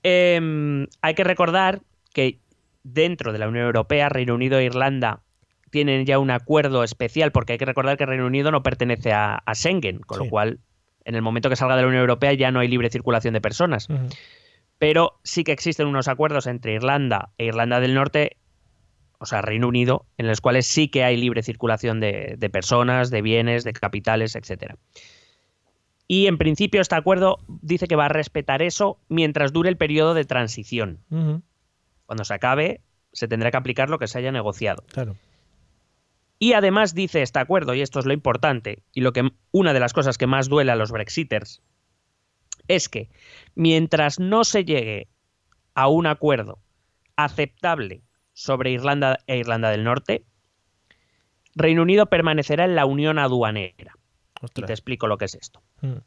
[0.03, 1.81] Em, hay que recordar
[2.13, 2.39] que
[2.83, 5.21] dentro de la Unión Europea, Reino Unido e Irlanda
[5.69, 9.43] tienen ya un acuerdo especial, porque hay que recordar que Reino Unido no pertenece a,
[9.53, 10.59] Schengen, con lo cual
[11.07, 13.39] en el momento que salga de la Unión Europea ya no hay libre circulación de
[13.39, 13.87] personas.
[14.77, 18.35] Pero sí que existen unos acuerdos entre Irlanda e Irlanda del Norte,
[19.17, 23.21] o sea, Reino Unido, en los cuales sí que hay libre circulación de, personas, de
[23.21, 24.75] bienes, de capitales, etc.
[26.07, 30.13] Y en principio este acuerdo dice que va a respetar eso mientras dure el periodo
[30.13, 30.99] de transición.
[32.05, 32.81] Cuando se acabe,
[33.13, 34.83] se tendrá que aplicar lo que se haya negociado.
[34.91, 35.15] Claro.
[36.39, 39.79] Y además dice este acuerdo, y esto es lo importante, y lo que una de
[39.79, 41.61] las cosas que más duele a los Brexiters,
[42.67, 43.09] es que
[43.55, 45.07] mientras no se llegue
[45.73, 46.59] a un acuerdo
[47.15, 50.25] aceptable sobre Irlanda e Irlanda del Norte,
[51.55, 53.97] Reino Unido permanecerá en la unión aduanera.
[54.55, 55.63] Y te explico lo que es esto.
[55.81, 55.97] Hmm.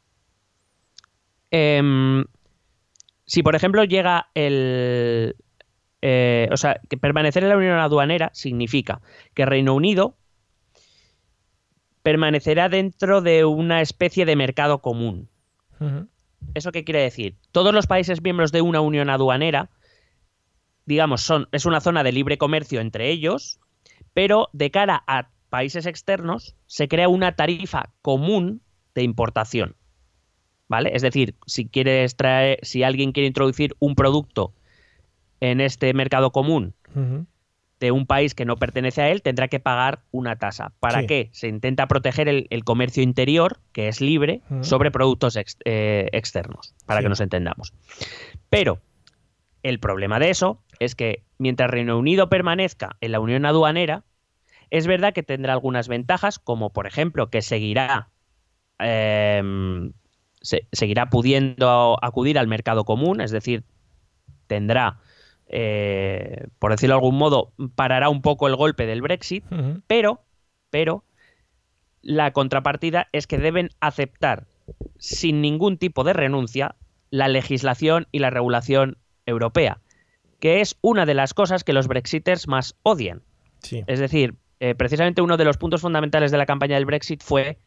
[1.51, 2.25] Em,
[3.25, 5.35] si, por ejemplo, llega el...
[6.01, 9.01] Eh, o sea, que permanecer en la unión aduanera significa
[9.35, 10.15] que Reino Unido
[12.03, 15.29] permanecerá dentro de una especie de mercado común.
[16.53, 17.35] ¿Eso qué quiere decir?
[17.51, 19.69] Todos los países miembros de una unión aduanera,
[20.85, 23.59] digamos, son, es una zona de libre comercio entre ellos,
[24.13, 28.61] pero de cara a países externos se crea una tarifa común
[28.95, 29.75] de importación.
[30.67, 30.91] ¿Vale?
[30.93, 34.53] Es decir, si quieres traer, si alguien quiere introducir un producto
[35.41, 36.73] en este mercado común
[37.81, 40.71] de un país que no pertenece a él tendrá que pagar una tasa.
[40.79, 41.29] ¿Para qué?
[41.33, 47.09] Se intenta proteger el, comercio interior, que es libre, sobre productos eh, externos, para que
[47.09, 47.73] nos entendamos.
[48.51, 48.79] Pero
[49.63, 54.03] el problema de eso es que mientras Reino Unido permanezca en la Unión Aduanera,
[54.69, 58.09] es verdad que tendrá algunas ventajas, como por ejemplo que seguirá,
[58.77, 59.91] em,
[60.71, 63.63] seguirá pudiendo acudir al mercado común, es decir,
[64.45, 64.99] tendrá
[65.53, 69.43] eh, por decirlo de algún modo, parará un poco el golpe del Brexit,
[69.85, 70.21] pero,
[70.69, 71.03] pero
[72.01, 74.47] la contrapartida es que deben aceptar
[74.97, 76.75] sin ningún tipo de renuncia
[77.09, 79.81] la legislación y la regulación europea,
[80.39, 83.21] que es una de las cosas que los brexiters más odian.
[83.61, 83.83] Sí.
[83.87, 87.57] Es decir, eh, precisamente uno de los puntos fundamentales de la campaña del Brexit fue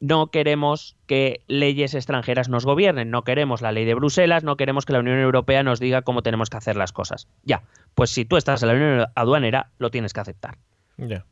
[0.00, 4.86] no queremos que leyes extranjeras nos gobiernen, no queremos la ley de Bruselas, no queremos
[4.86, 7.28] que la Unión Europea nos diga cómo tenemos que hacer las cosas.
[7.42, 7.62] Ya,
[7.94, 10.58] pues si tú estás en la Unión Aduanera, lo tienes que aceptar.
[10.96, 11.26] Ya.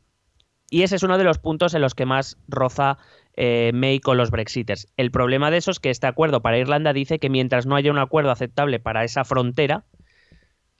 [0.69, 2.99] Y ese es uno de los puntos en los que más roza
[3.35, 4.87] eh, May con los Brexiters.
[4.97, 7.91] El problema de eso es que este acuerdo para Irlanda dice que mientras no haya
[7.91, 9.85] un acuerdo aceptable para esa frontera,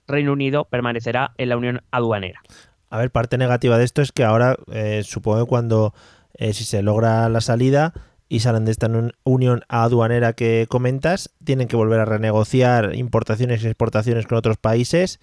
[0.06, 2.40] Reino Unido permanecerá en la Unión Aduanera.
[2.88, 5.94] A ver, parte negativa de esto es que ahora, eh, supongo que cuando,
[6.40, 7.92] eh, si se logra la salida
[8.28, 8.88] y salen de esta
[9.24, 15.20] unión aduanera que comentas, tienen que volver a renegociar importaciones y exportaciones con otros países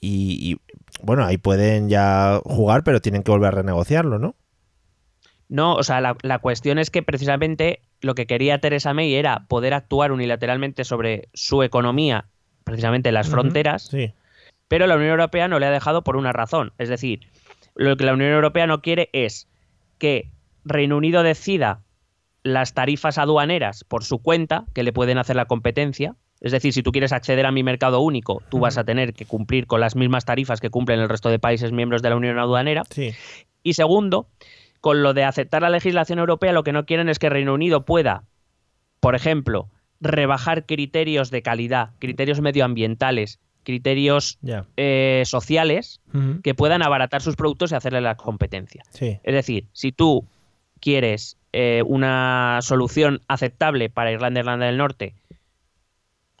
[0.00, 0.56] y, y,
[1.02, 4.36] bueno, ahí pueden ya jugar, pero tienen que volver a renegociarlo, ¿no?
[5.48, 9.46] No, o sea, la, la cuestión es que precisamente lo que quería Theresa May era
[9.48, 12.26] poder actuar unilateralmente sobre su economía,
[12.64, 14.12] precisamente en las fronteras, Sí.
[14.68, 16.74] pero la Unión Europea no le ha dejado por una razón.
[16.78, 17.20] Es decir,
[17.74, 19.47] lo que la Unión Europea no quiere es
[19.98, 20.30] que
[20.64, 21.82] Reino Unido decida
[22.42, 26.16] las tarifas aduaneras por su cuenta, que le pueden hacer la competencia.
[26.40, 29.26] Es decir, si tú quieres acceder a mi mercado único, tú vas a tener que
[29.26, 32.38] cumplir con las mismas tarifas que cumplen el resto de países miembros de la Unión
[32.38, 32.84] Aduanera.
[32.90, 33.12] Sí.
[33.62, 34.28] Y segundo,
[34.80, 37.84] con lo de aceptar la legislación europea, lo que no quieren es que Reino Unido
[37.84, 38.24] pueda,
[39.00, 39.68] por ejemplo,
[40.00, 44.38] rebajar criterios de calidad, criterios medioambientales, criterios
[44.78, 46.00] eh, sociales
[46.42, 48.82] que puedan abaratar sus productos y hacerle la competencia.
[48.88, 49.20] Sí.
[49.22, 50.24] Es decir, si tú
[50.80, 55.16] quieres eh, una solución aceptable para Irlanda e Irlanda del Norte,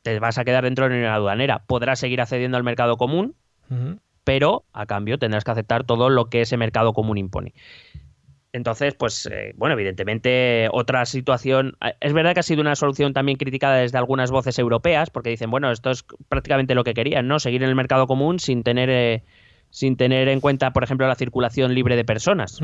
[0.02, 1.58] te vas a quedar dentro de la Unión Aduanera.
[1.66, 3.34] Podrás seguir accediendo al mercado común,
[4.24, 7.52] pero a cambio tendrás que aceptar todo lo que ese mercado común impone.
[8.58, 13.14] Entonces, pues, eh, bueno, evidentemente otra situación, eh, es verdad que ha sido una solución
[13.14, 17.28] también criticada desde algunas voces europeas, porque dicen, bueno, esto es prácticamente lo que querían,
[17.28, 17.38] ¿no?
[17.38, 19.22] Seguir en el mercado común sin tener, eh,
[19.70, 22.60] sin tener en cuenta, por ejemplo, la circulación libre de personas.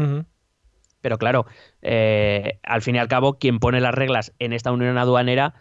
[1.01, 1.47] Pero claro,
[1.83, 5.55] eh, al fin y al cabo, quien pone las reglas en esta unión aduanera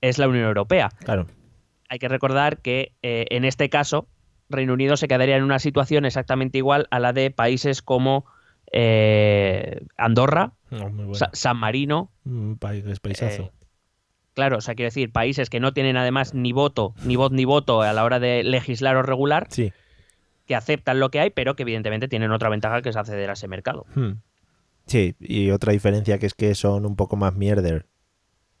[0.00, 1.26] es la Unión Europea Claro.
[1.88, 4.06] hay que recordar que eh, en este caso
[4.50, 8.26] Reino Unido se quedaría en una situación exactamente igual a la de países como
[8.72, 11.14] eh, Andorra, bueno.
[11.14, 12.10] Sa- San Marino.
[12.24, 13.42] Un país, paisazo.
[13.44, 13.52] eh,
[14.34, 17.44] claro, o sea, quiero decir, países que no tienen además ni voto, ni voz ni
[17.44, 19.72] voto a la hora de legislar o regular, sí.
[20.46, 23.34] que aceptan lo que hay, pero que evidentemente tienen otra ventaja que es acceder a
[23.34, 23.86] ese mercado.
[23.94, 24.12] Hmm.
[24.86, 27.86] Sí, y otra diferencia que es que son un poco más mierder.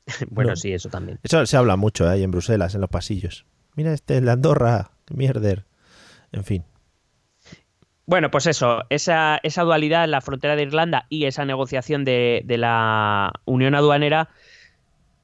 [0.30, 0.56] bueno, No.
[0.56, 1.18] sí, eso también.
[1.22, 2.10] Eso se habla mucho ¿eh?
[2.10, 3.44] ahí en Bruselas, en los pasillos.
[3.74, 5.64] Mira este, de Andorra, mierder.
[6.30, 6.64] En fin.
[8.12, 12.42] Bueno, pues eso, esa, esa dualidad en la frontera de Irlanda y esa negociación de,
[12.44, 14.28] de la Unión Aduanera,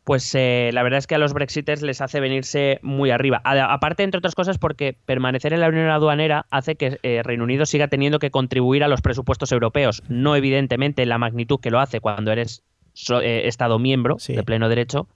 [0.05, 3.43] pues eh, la verdad es que a los Brexiters les hace venirse muy arriba.
[3.45, 7.45] A- aparte, entre otras cosas, porque permanecer en la Unión Aduanera hace que eh, Reino
[7.45, 10.03] Unido siga teniendo que contribuir a los presupuestos europeos.
[10.09, 14.35] No, evidentemente, en la magnitud que lo hace cuando eres so- eh, Estado miembro Sí.
[14.35, 15.09] de pleno derecho,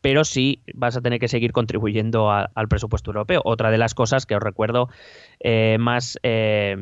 [0.00, 3.40] pero sí vas a tener que seguir contribuyendo a- al presupuesto europeo.
[3.44, 4.88] Otra de las cosas que os recuerdo
[5.40, 6.76] eh, más, eh,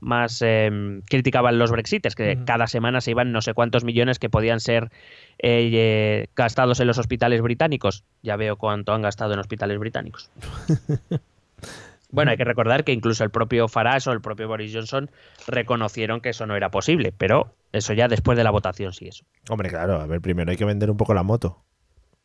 [0.00, 4.28] más eh, criticaban los Brexiters, que cada semana se iban no sé cuántos millones que
[4.30, 4.90] podían ser
[6.36, 8.04] gastados en los hospitales británicos.
[8.22, 10.30] Ya veo cuánto han gastado en hospitales británicos.
[12.12, 15.12] Bueno, hay que recordar que incluso el propio Farage o el propio Boris Johnson
[15.46, 19.24] reconocieron que eso no era posible, pero eso ya después de la votación sí eso.
[19.48, 21.62] Hombre, claro, a ver, primero hay que vender un poco la moto.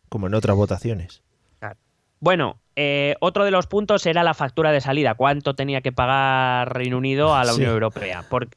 [0.09, 1.21] Como en otras votaciones.
[2.21, 5.15] Bueno, eh, otro de los puntos era la factura de salida.
[5.15, 7.57] ¿Cuánto tenía que pagar Reino Unido a la Sí.
[7.59, 8.23] Unión Europea?
[8.29, 8.55] Porque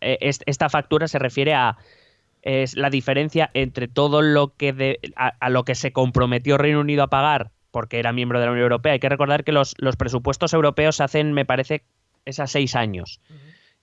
[0.00, 1.76] eh, es- esta factura se refiere a
[2.42, 6.80] es la diferencia entre todo lo que de- a, a lo que se comprometió Reino
[6.80, 8.92] Unido a pagar porque era miembro de la Unión Europea.
[8.94, 11.82] Hay que recordar que los, los presupuestos europeos se hacen, me parece,
[12.24, 13.20] es a seis años.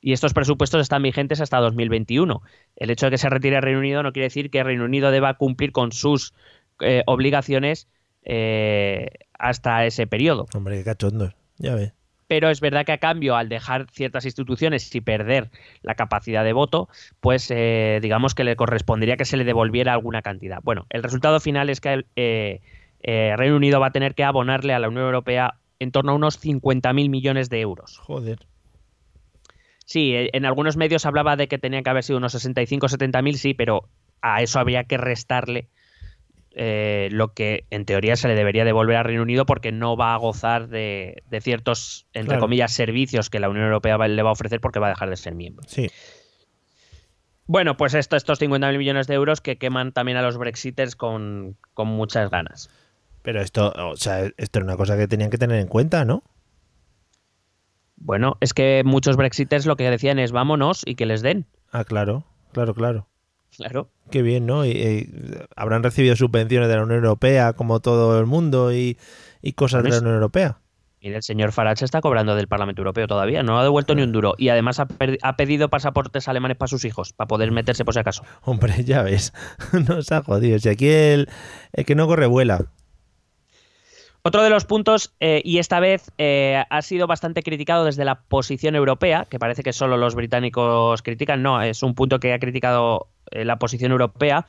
[0.01, 2.41] Y estos presupuestos están vigentes hasta 2021.
[2.75, 5.12] El hecho de que se retire el Reino Unido no quiere decir que Reino Unido
[5.12, 6.34] deba cumplir con sus
[6.82, 7.88] eh, obligaciones
[8.24, 9.08] eh,
[9.40, 10.48] hasta ese periodo.
[10.54, 11.34] Hombre, qué cachondos.
[11.58, 11.94] Ya ve.
[12.28, 15.50] Pero es verdad que a cambio, al dejar ciertas instituciones y perder
[15.82, 16.90] la capacidad de voto,
[17.22, 20.60] pues eh, digamos que le correspondería que se le devolviera alguna cantidad.
[20.62, 22.60] Bueno, el resultado final es que eh,
[23.38, 26.44] Reino Unido va a tener que abonarle a la Unión Europea en torno a unos
[26.44, 27.98] 50.000 millones de euros.
[28.00, 28.40] Joder.
[29.86, 33.38] Sí, en algunos medios hablaba de que tenían que haber sido unos 65 70 mil,
[33.38, 33.88] sí, pero
[34.22, 35.70] a eso habría que restarle
[36.60, 40.13] eh, lo que en teoría se le debería devolver a Reino Unido porque no va
[40.13, 42.41] a gozar de, de ciertos, entre Claro.
[42.41, 45.10] comillas, servicios que la Unión Europea va- le va a ofrecer porque va a dejar
[45.10, 45.63] de ser miembro.
[45.67, 45.88] Sí.
[47.46, 51.56] Bueno, pues esto, estos 50.000 millones de euros que queman también a los Brexiters con,
[51.74, 52.70] con muchas ganas.
[53.22, 56.24] Pero esto, o sea, esto era una cosa que tenían que tener en cuenta, ¿no?
[57.96, 61.46] Bueno, es que muchos Brexiters lo que decían es vámonos y que les den.
[61.72, 63.08] Ah, claro, claro, claro.
[63.56, 63.90] Claro.
[64.12, 64.66] Qué bien, ¿no?
[64.66, 65.10] Y, y
[65.56, 68.98] habrán recibido subvenciones de la Unión Europea, como todo el mundo, y,
[69.42, 70.60] y cosas de la Unión Europea.
[71.02, 74.12] Mira, el señor Farage está cobrando del Parlamento Europeo todavía, no ha devuelto ni un
[74.12, 74.34] duro.
[74.38, 74.88] Y además ha,
[75.38, 78.24] pedido pasaportes alemanes para sus hijos, para poder meterse por si acaso.
[78.42, 79.34] Hombre, ya ves,
[79.88, 80.58] nos ha jodido.
[80.60, 81.30] Si aquí el,
[81.74, 82.66] el que no corre vuela.
[84.28, 88.16] Otro de los puntos, eh, y esta vez eh, ha sido bastante criticado desde la
[88.24, 92.40] posición europea, que parece que solo los británicos critican, no, es un punto que ha
[92.40, 94.46] criticado eh, la posición europea,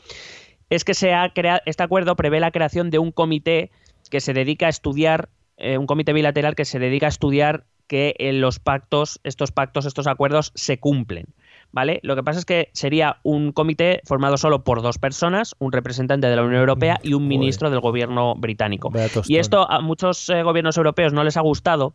[0.68, 1.32] es que se ha
[1.64, 3.70] este acuerdo prevé la creación de un comité
[4.10, 8.58] que se dedica a estudiar, un comité bilateral que se dedica a estudiar que los
[8.58, 11.26] pactos, estos pactos, estos acuerdos se cumplen.
[11.70, 12.00] ¿Vale?
[12.02, 16.26] Lo que pasa es que sería un comité formado solo por dos personas, un representante
[16.26, 18.90] de la Unión Europea y un ministro del gobierno británico.
[19.26, 21.94] Y esto a muchos eh, gobiernos europeos no les ha gustado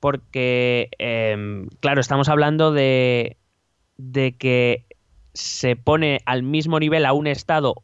[0.00, 3.38] porque, em, claro, estamos hablando de,
[3.96, 4.84] de que
[5.32, 7.82] se pone al mismo nivel a un Estado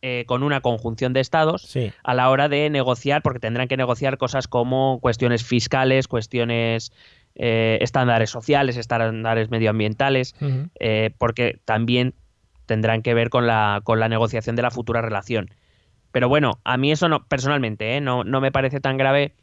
[0.00, 3.76] eh, con una conjunción de Estados Sí, a la hora de negociar, porque tendrán que
[3.76, 6.92] negociar cosas como cuestiones fiscales, cuestiones
[7.38, 10.34] eh, estándares sociales, estándares medioambientales,
[10.80, 12.14] eh, porque también
[12.66, 15.48] tendrán que ver con la, con la negociación de la futura relación.
[16.10, 18.00] Pero bueno, a mí eso no, personalmente, ¿eh?
[18.00, 19.34] no, no me parece tan grave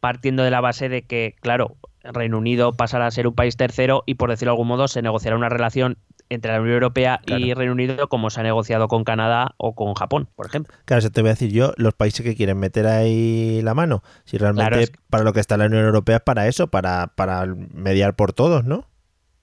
[0.00, 4.02] partiendo de la base de que, claro, Reino Unido pasará a ser un país tercero
[4.06, 7.54] y por decirlo de algún modo se negociará una relación entre la Unión Europea y.
[7.54, 10.74] Reino Unido como se ha negociado con Canadá o con Japón, por ejemplo.
[10.84, 14.02] Claro, eso te voy a decir yo, los países que quieren meter ahí la mano.
[14.24, 16.66] Si realmente Claro, es que- para lo que está la Unión Europea es para eso,
[16.68, 18.86] para, para mediar por todos, ¿no?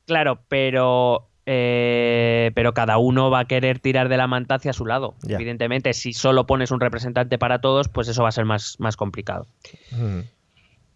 [0.06, 4.86] Claro, pero eh, pero cada uno va a querer tirar de la manta hacia su
[4.86, 5.16] lado.
[5.28, 8.96] Evidentemente, si solo pones un representante para todos, pues eso va a ser más, más
[8.96, 9.46] complicado.
[9.92, 10.24] Ujú.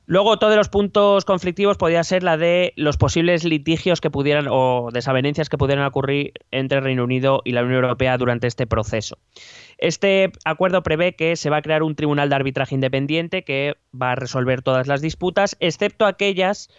[0.09, 4.47] Luego, otro de los puntos conflictivos podría ser la de los posibles litigios que pudieran
[4.49, 9.17] o desavenencias que pudieran ocurrir entre Reino Unido y la Unión Europea durante este proceso.
[9.77, 14.13] Este acuerdo prevé que se va a crear un tribunal de arbitraje independiente que va
[14.13, 16.69] a resolver todas las disputas, excepto aquellas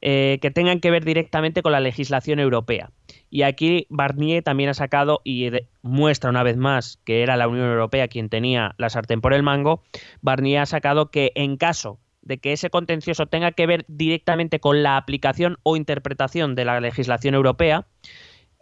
[0.00, 2.90] eh, que tengan que ver directamente con la legislación europea.
[3.30, 5.50] Y aquí Barnier también ha sacado y
[5.82, 9.44] muestra una vez más que era la Unión Europea quien tenía la sartén por el
[9.44, 9.84] mango.
[10.20, 14.82] Barnier ha sacado que en caso de que ese contencioso tenga que ver directamente con
[14.82, 17.86] la aplicación o interpretación de la legislación europea,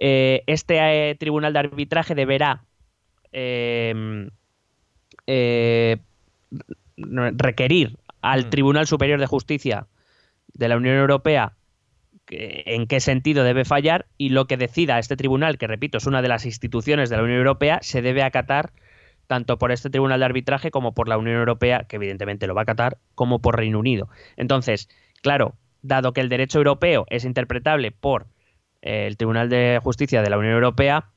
[0.00, 2.64] eh, este eh, tribunal de arbitraje deberá
[3.32, 4.28] eh,
[5.26, 5.98] eh,
[6.96, 8.50] re- requerir al Mm.
[8.50, 9.86] Tribunal Superior de Justicia
[10.54, 11.52] de la Unión Europea
[12.32, 16.22] en qué sentido debe fallar y lo que decida este tribunal, que repito es una
[16.22, 18.72] de las instituciones de la Unión Europea, se debe acatar
[19.30, 22.62] tanto por este tribunal de arbitraje como por la Unión Europea, que evidentemente lo va
[22.62, 24.08] a acatar, como por Reino Unido.
[24.36, 24.88] Entonces,
[25.22, 28.26] claro, dado que el derecho europeo es interpretable por
[28.82, 31.10] eh, el Tribunal de Justicia de la Unión Europea,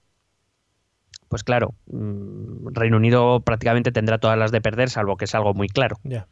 [1.28, 5.56] pues claro, mm, Reino Unido prácticamente tendrá todas las de perder, salvo que es algo
[5.56, 5.98] muy claro.
[6.04, 6.28] Ya.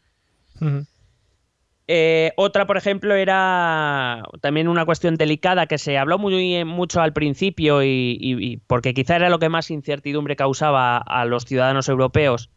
[1.93, 7.11] Eh, otra, por ejemplo, era también una cuestión delicada que se habló muy, mucho al
[7.11, 11.89] principio y, y- y porque quizá era lo que más incertidumbre causaba a los ciudadanos
[11.89, 12.49] europeos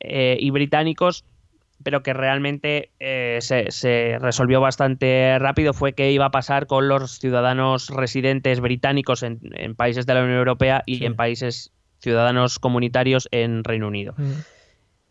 [0.00, 1.24] eh, y británicos,
[1.82, 6.88] pero que realmente eh, se, se resolvió bastante rápido, fue qué iba a pasar con
[6.88, 11.06] los ciudadanos residentes británicos en, en países de la Unión Europea y Sí.
[11.06, 14.12] en países ciudadanos comunitarios en Reino Unido.
[14.18, 14.34] Ujú.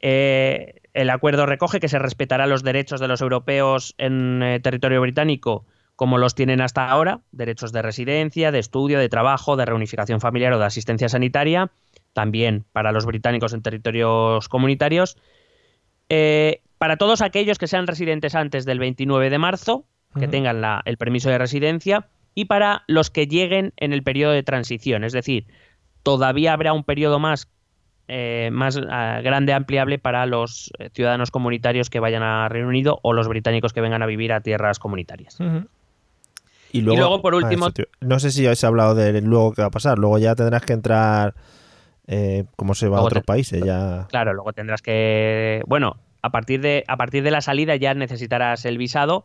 [0.02, 5.02] Eh, el acuerdo recoge que se respetará los derechos de los europeos en eh, territorio
[5.02, 10.22] británico como los tienen hasta ahora, derechos de residencia, de estudio, de trabajo, de reunificación
[10.22, 11.72] familiar o de asistencia sanitaria,
[12.14, 15.18] también para los británicos en territorios comunitarios.
[16.10, 19.86] Eh, para todos aquellos que sean residentes antes del 29 de marzo,
[20.20, 24.34] que tengan la- el permiso de residencia, y para los que lleguen en el periodo
[24.34, 25.48] de transición, es decir,
[26.04, 27.50] todavía habrá un periodo más
[28.08, 33.00] eh, más ah, grande, ampliable para los eh, ciudadanos comunitarios que vayan a Reino Unido
[33.04, 35.38] o los británicos que vengan a vivir a tierras comunitarias.
[36.72, 39.62] Y luego, luego, por ah, último- eso, no sé si habéis hablado de luego qué
[39.62, 39.98] va a pasar.
[39.98, 41.34] Luego ya tendrás que entrar,
[42.08, 43.64] eh, como se va a otros países.
[43.64, 44.08] Ya.
[44.10, 48.66] Claro, luego tendrás que, bueno, a partir de a partir de la salida ya necesitarás
[48.66, 49.24] el visado.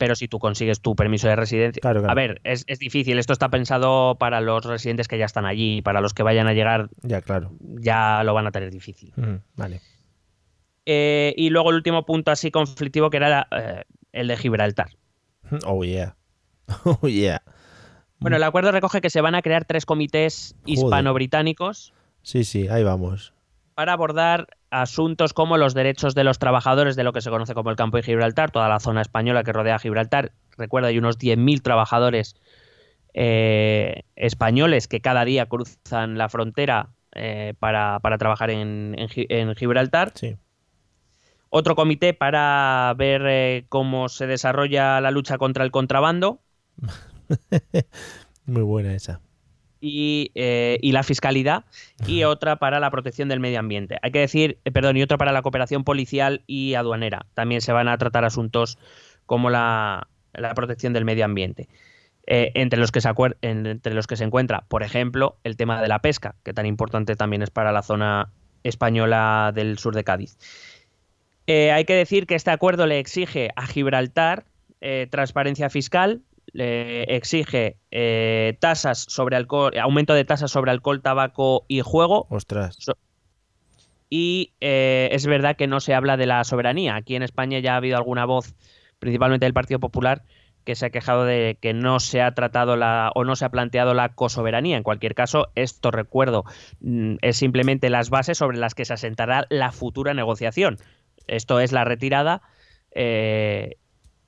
[0.00, 2.10] Pero si tú consigues tu permiso de residencia, Claro, claro.
[2.10, 3.18] a ver, es, es difícil.
[3.18, 6.54] Esto está pensado para los residentes que ya están allí, para los que vayan a
[6.54, 7.52] llegar Ya, claro.
[7.60, 9.12] ya lo van a tener difícil.
[9.18, 9.40] Ujú.
[9.56, 9.82] Vale.
[10.86, 14.88] Eh, y luego el último punto así conflictivo que era eh, el de Gibraltar.
[15.66, 16.16] Oh, yeah.
[16.84, 17.42] Oh, yeah.
[18.20, 21.92] Bueno, el acuerdo recoge que se van a crear tres comités hispano-británicos.
[22.22, 23.32] Sí, sí, ahí vamos.
[23.74, 27.70] Para abordar asuntos como los derechos de los trabajadores de lo que se conoce como
[27.70, 30.32] el campo de Gibraltar, toda la zona española que rodea Gibraltar.
[30.56, 32.36] Recuerda, hay unos 10.000 trabajadores
[33.14, 38.94] eh, españoles que cada día cruzan la frontera eh, para, trabajar en,
[39.56, 40.12] Gibraltar.
[40.14, 40.36] Sí.
[41.48, 46.40] Otro comité para ver eh, cómo se desarrolla la lucha contra el contrabando.
[48.46, 49.20] Muy buena esa.
[49.80, 51.64] Y, la fiscalidad
[52.06, 53.98] y otra para la protección del medio ambiente.
[54.02, 57.26] Hay que decir, perdón, y otra para la cooperación policial y aduanera.
[57.34, 58.78] También se van a tratar asuntos
[59.24, 60.06] como la
[60.54, 61.68] protección del medio ambiente.
[62.32, 63.08] Eh, entre, los que se
[63.42, 67.16] entre los que se encuentra, por ejemplo, el tema de la pesca, que tan importante
[67.16, 68.30] también es para la zona
[68.62, 70.38] española del sur de Cádiz.
[71.48, 74.44] Eh, hay que decir que este acuerdo le exige a Gibraltar
[74.80, 76.20] eh, transparencia fiscal,
[76.52, 77.76] exige
[78.60, 82.26] tasas sobre alcohol, aumento de tasas sobre alcohol, tabaco y juego.
[82.30, 82.78] Ostras.
[84.08, 86.96] y es verdad que no se habla de la soberanía.
[86.96, 88.54] Aquí en España ya ha habido alguna voz,
[88.98, 90.22] principalmente del Partido Popular,
[90.64, 93.48] que se ha quejado de que no se ha tratado la o no se ha
[93.50, 94.76] planteado la cosoberanía.
[94.76, 96.44] En cualquier caso, esto recuerdo
[96.80, 100.78] mm, es simplemente las bases sobre las que se asentará la futura negociación.
[101.26, 102.42] Esto es la retirada
[102.92, 103.76] eh,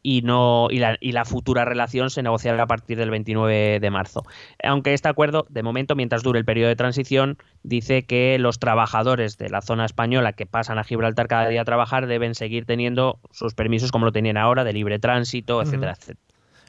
[0.03, 3.91] y no y la, y la, futura relación se negociará a partir del 29 de
[3.91, 4.25] marzo.
[4.63, 9.39] Aunque este acuerdo, de momento, mientras dure el periodo de transición, dice que los trabajadores
[9.39, 13.21] de la zona española que pasan a Gibraltar cada día a trabajar deben seguir teniendo
[13.31, 16.21] sus permisos como lo tenían ahora de libre tránsito, etcétera, etcétera.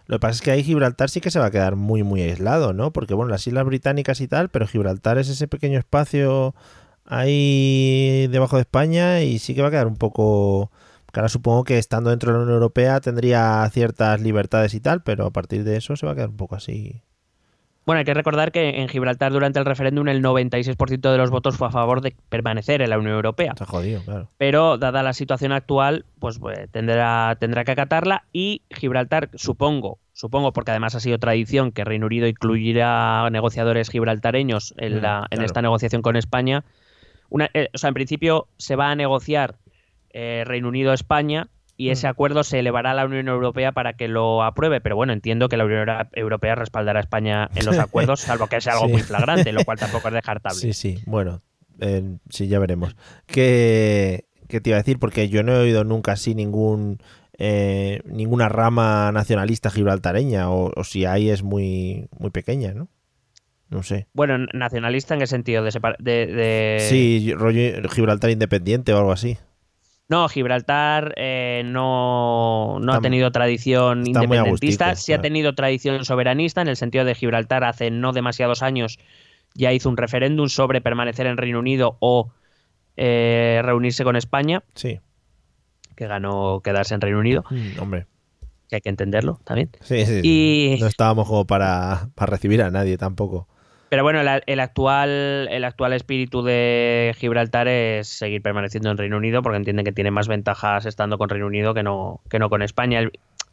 [0.06, 2.22] Lo que pasa es que ahí Gibraltar sí que se va a quedar muy, muy
[2.22, 2.92] aislado, ¿no?
[2.92, 6.54] Porque, bueno, las islas británicas y tal, pero Gibraltar es ese pequeño espacio
[7.06, 10.72] ahí debajo de España y sí que va a quedar un poco
[11.20, 15.26] ahora supongo que estando dentro de la Unión Europea tendría ciertas libertades y tal, pero
[15.26, 17.02] a partir de eso se va a quedar un poco así.
[17.86, 21.58] Bueno, hay que recordar que en Gibraltar durante el referéndum el 96% de los votos
[21.58, 23.52] fue a favor de permanecer en la Unión Europea.
[23.52, 24.30] Está jodido, claro.
[24.38, 30.54] Pero dada la situación actual, pues, pues, tendrá, tendrá que acatarla y Gibraltar, supongo, supongo
[30.54, 35.42] porque además ha sido tradición que Reino Unido incluirá negociadores gibraltareños en, mm, la, en
[35.42, 36.64] esta negociación con España.
[37.30, 39.56] Una, eh, o sea, en principio se va a negociar
[40.14, 42.10] eh, Reino Unido-España y ese mm.
[42.12, 44.80] acuerdo se elevará a la Unión Europea para que lo apruebe.
[44.80, 48.62] Pero bueno, entiendo que la Unión Europea respaldará a España en los acuerdos, salvo que
[48.62, 50.60] sea algo muy flagrante, lo cual tampoco es descartable.
[50.60, 51.42] Sí, sí, bueno,
[52.30, 52.96] sí, ya veremos.
[53.26, 55.00] ¿Qué, te iba a decir?
[55.00, 57.00] Porque yo no he oído nunca así ningún
[57.40, 62.90] eh, ninguna rama nacionalista gibraltareña, o, si hay es muy, muy pequeña, ¿no?
[63.70, 64.08] No sé.
[64.14, 66.78] Bueno, nacionalista en el sentido de, de...
[66.88, 69.40] Sí, rollo Gibraltar independiente o algo así.
[70.10, 76.76] No, Gibraltar eh, no, ha tenido tradición independentista, sí ha tenido tradición soberanista, en el
[76.76, 79.00] sentido de Gibraltar hace no demasiados años
[79.56, 82.32] ya hizo un referéndum sobre permanecer en Reino Unido o
[82.98, 84.64] eh, reunirse con España.
[84.76, 85.00] Sí.
[85.96, 87.44] Que ganó quedarse en Reino Unido.
[87.50, 88.08] Mm, hombre.
[88.70, 89.70] Que hay que entenderlo también.
[89.82, 90.22] Sí, sí.
[90.24, 90.78] Y...
[90.80, 93.48] No estábamos como para, para recibir a nadie tampoco.
[93.94, 99.44] Pero bueno, el, actual, el actual espíritu de Gibraltar es seguir permaneciendo en Reino Unido
[99.44, 102.64] porque entienden que tiene más ventajas estando con Reino Unido que no, que no con
[102.64, 103.02] España.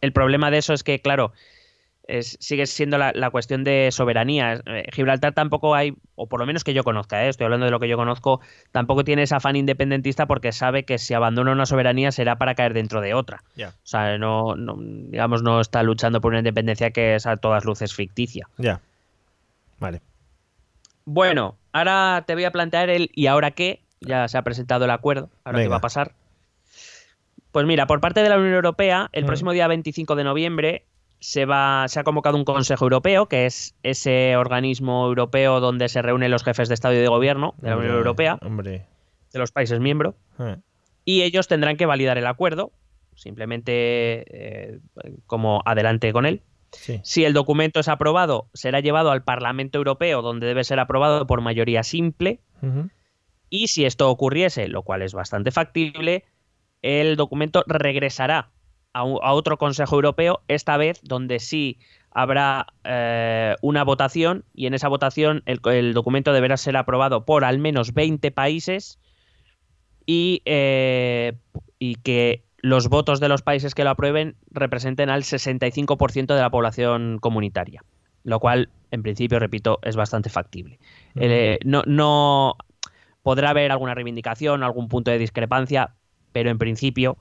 [0.01, 1.35] El, problema de eso es que, claro,
[2.09, 4.63] es, sigue siendo la, cuestión de soberanía.
[4.65, 7.73] Eh, Gibraltar tampoco hay, o por lo menos que yo conozca, eh, estoy hablando de
[7.73, 8.41] lo que yo conozco,
[8.73, 12.73] tampoco tiene ese afán independentista porque sabe que si abandona una soberanía será para caer
[12.73, 13.43] dentro de otra.
[13.59, 17.95] O sea, no, digamos, no está luchando por una independencia que es a todas luces
[17.95, 18.49] ficticia.
[18.57, 18.81] Ya.
[19.79, 20.01] Vale.
[21.05, 23.83] Bueno, ahora te voy a plantear el ¿y ahora qué?
[24.01, 25.31] Ya se ha presentado el acuerdo.
[25.45, 26.13] ¿Ahora qué va a pasar?
[27.53, 29.27] Pues mira, por parte de la Unión Europea, el mm.
[29.27, 30.85] próximo día 25 de noviembre
[31.21, 36.03] se, va, se ha convocado un Consejo Europeo, que es ese organismo europeo donde se
[36.03, 38.87] reúnen los jefes de Estado y de Gobierno de la Unión Europea, hombre.
[39.33, 40.57] de los países miembros, eh.
[41.05, 42.73] y ellos tendrán que validar el acuerdo,
[43.15, 44.79] simplemente eh,
[45.27, 46.43] como adelante con él.
[46.71, 51.41] Si el documento es aprobado, será llevado al Parlamento Europeo, donde debe ser aprobado por
[51.41, 52.41] mayoría simple.
[53.49, 56.25] Y si esto ocurriese, lo cual es bastante factible,
[56.83, 58.51] el documento regresará
[58.93, 61.79] a, otro Consejo Europeo, esta vez donde sí
[62.13, 67.59] habrá eh, una votación y en esa votación el, documento deberá ser aprobado por al
[67.59, 68.99] menos 20 países
[70.07, 71.35] y, eh,
[71.79, 76.51] y que los votos de los países que lo aprueben representen al 65% de la
[76.51, 77.83] población comunitaria,
[78.23, 80.79] lo cual, en principio, repito, es bastante factible.
[81.15, 82.57] Eh, no, no
[83.23, 85.95] podrá haber alguna reivindicación, algún punto de discrepancia,
[86.33, 87.17] pero en principio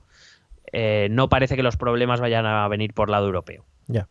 [0.72, 3.64] eh, no parece que los problemas vayan a venir por lado europeo.
[3.86, 4.08] Ya.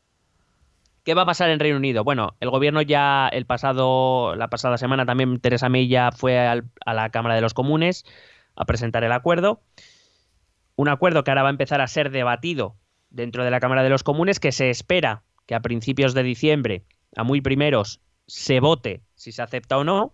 [1.03, 2.03] ¿Qué va a pasar en Reino Unido?
[2.03, 6.65] Bueno, el gobierno ya el pasado, la pasada semana también Teresa May ya fue al-
[6.85, 8.03] a la Cámara de los Comunes
[8.55, 9.61] a presentar el acuerdo.
[10.79, 12.77] Un acuerdo que ahora va a empezar a ser debatido
[13.09, 16.85] dentro de la Cámara de los Comunes, que se espera que a principios de diciembre,
[17.17, 20.13] a muy primeros, se vote si se acepta o no.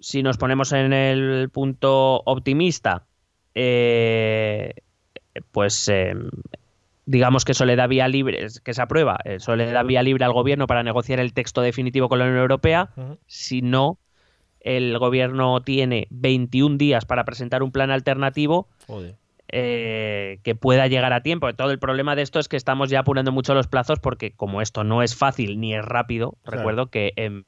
[0.00, 3.04] Si nos ponemos en el punto optimista,
[3.54, 4.72] eh,
[5.50, 6.14] pues eh,
[7.04, 10.24] digamos que eso le da vía libre, que se aprueba, eso le da vía libre
[10.24, 12.88] al gobierno para negociar el texto definitivo con la Unión Europea.
[13.26, 13.98] Si no,
[14.64, 18.68] el gobierno tiene 21 días para presentar un plan alternativo
[19.48, 21.52] eh, que pueda llegar a tiempo.
[21.54, 24.62] Todo el problema de esto es que estamos ya apurando mucho los plazos porque como
[24.62, 26.58] esto no es fácil ni es rápido, Claro.
[26.58, 27.44] recuerdo que en,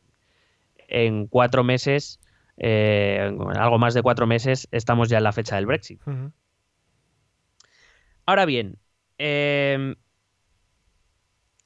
[0.88, 2.20] en cuatro meses,
[2.56, 6.00] eh, algo más de cuatro meses, estamos ya en la fecha del Brexit.
[8.26, 8.78] Ahora bien,
[9.18, 9.94] eh,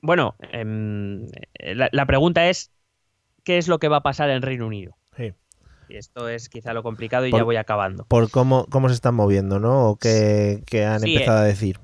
[0.03, 1.27] bueno, em,
[1.59, 2.71] la, la pregunta es,
[3.45, 4.97] ¿qué es lo que va a pasar en Reino Unido?
[5.19, 5.35] Sí.
[5.91, 8.05] Y esto es quizá lo complicado y Por- ya voy acabando.
[8.07, 9.89] Por cómo, cómo se están moviendo, ¿no?
[9.91, 11.79] O qué, qué han Sí, empezado a decir.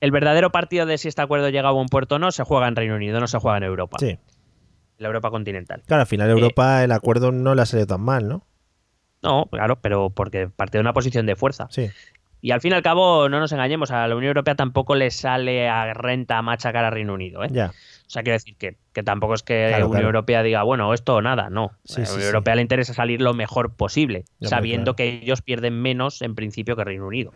[0.00, 2.66] El verdadero partido de si este acuerdo llega a buen puerto o no se juega
[2.68, 4.18] en Reino Unido, no se juega en Europa, Sí.
[4.98, 5.82] la Europa continental.
[5.86, 8.44] Claro, al final Eh, Europa el acuerdo no le ha salido tan mal, ¿no?
[9.22, 11.68] No, claro, pero porque parte de una posición de fuerza.
[11.70, 11.88] Sí.
[12.40, 15.12] Y al fin y al cabo, no nos engañemos, a la Unión Europea tampoco le
[15.12, 17.44] sale a renta machacar a Reino Unido.
[17.44, 17.48] ¿eh?
[17.52, 17.72] Ya.
[18.12, 20.06] O sea, quiero decir que, que tampoco es que Claro, la Unión claro.
[20.08, 21.72] Europea diga, bueno, esto o nada, no.
[21.84, 22.26] Sí, a la Unión sí.
[22.26, 26.84] Europea le interesa salir lo mejor posible, sabiendo que ellos pierden menos en principio que
[26.84, 27.32] Reino Unido.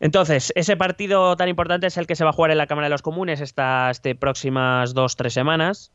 [0.00, 2.88] Entonces, ese partido tan importante es el que se va a jugar en la Cámara
[2.88, 5.92] de los Comunes estas este, próximas dos, tres semanas.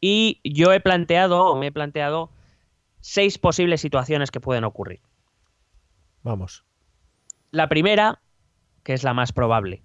[0.00, 2.30] Y yo he planteado, o me he planteado,
[3.00, 5.00] seis posibles situaciones que pueden ocurrir.
[6.22, 6.62] Vamos.
[7.50, 8.20] La primera,
[8.84, 9.82] que es la más probable,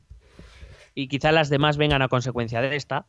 [0.95, 3.05] y quizá las demás vengan a consecuencia de esta,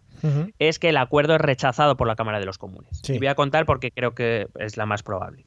[0.59, 3.01] es que el acuerdo es rechazado por la Cámara de los Comunes.
[3.03, 3.15] Sí.
[3.15, 5.47] Y voy a contar porque creo que es la más probable.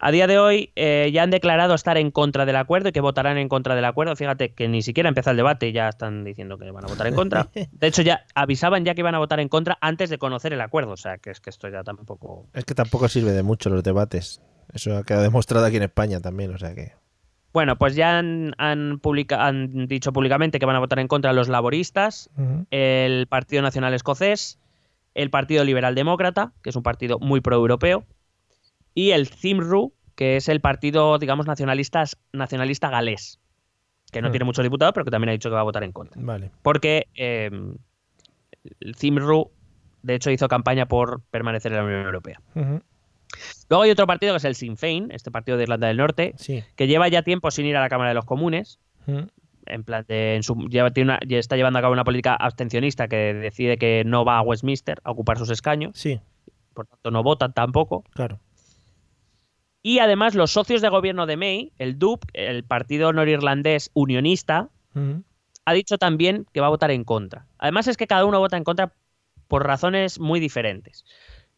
[0.00, 3.00] A día de hoy eh, ya han declarado estar en contra del acuerdo y que
[3.00, 4.14] votarán en contra del acuerdo.
[4.14, 7.08] Fíjate que ni siquiera empieza el debate y ya están diciendo que van a votar
[7.08, 7.48] en contra.
[7.72, 10.60] De hecho, ya avisaban ya que iban a votar en contra antes de conocer el
[10.60, 10.92] acuerdo.
[10.92, 12.46] O sea, que es que esto ya tampoco...
[12.54, 14.40] Es que tampoco sirve de mucho los debates.
[14.72, 16.92] Eso ha quedado demostrado aquí en España también, o sea que.
[17.52, 21.32] Bueno, pues ya han, han, publica- han dicho públicamente que van a votar en contra
[21.32, 22.30] los laboristas,
[22.70, 24.58] el Partido Nacional Escocés,
[25.14, 28.04] el Partido Liberal Demócrata, que es un partido muy pro-europeo,
[28.94, 33.40] y el CIMRU, que es el partido, digamos, nacionalista, nacionalista galés,
[34.12, 35.92] que no tiene muchos diputados, pero que también ha dicho que va a votar en
[35.92, 36.20] contra.
[36.22, 36.50] Vale.
[36.62, 37.50] Porque eh,
[38.80, 39.50] el CIMRU,
[40.02, 42.40] de hecho, hizo campaña por permanecer en la Unión Europea.
[42.54, 42.80] Ujú.
[43.68, 46.32] Luego hay otro partido que es el Sinn Féin, este partido de Irlanda del Norte,
[46.36, 46.64] Sí.
[46.76, 49.26] que lleva ya tiempo sin ir a la Cámara de los Comunes, Ujú.
[49.66, 52.34] en plan de en su, lleva- tiene una- ya está llevando a cabo una política
[52.34, 56.18] abstencionista que decide que no va a Westminster a ocupar sus escaños, Sí,
[56.74, 58.02] por tanto no votan tampoco.
[58.14, 58.40] claro.
[59.82, 65.22] Y además los socios de gobierno de May, el DUP, el partido norirlandés unionista, Ujú.
[65.64, 67.46] ha dicho también que va a votar en contra.
[67.58, 68.92] Además es que cada uno vota en contra
[69.46, 71.04] por razones muy diferentes.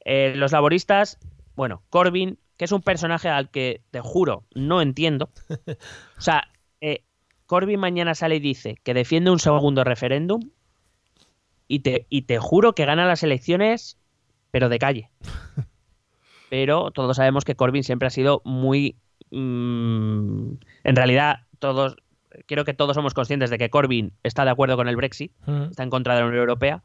[0.04, 1.18] Eh, los laboristas,
[1.60, 5.28] bueno, Corbyn, que es un personaje al que te juro no entiendo.
[6.16, 6.48] O sea,
[6.80, 7.04] eh,
[7.44, 10.40] Corbyn mañana sale y dice que defiende un segundo referéndum
[11.68, 13.98] y te, y te juro que gana las elecciones,
[14.50, 15.10] pero de calle.
[16.48, 18.96] Pero todos sabemos que Corbyn siempre ha sido muy...
[19.30, 20.52] mm,
[20.84, 21.96] en realidad, todos...
[22.46, 25.30] Creo que todos somos conscientes de que Corbyn está de acuerdo con el Brexit,
[25.70, 26.82] está en contra de la Unión Europea.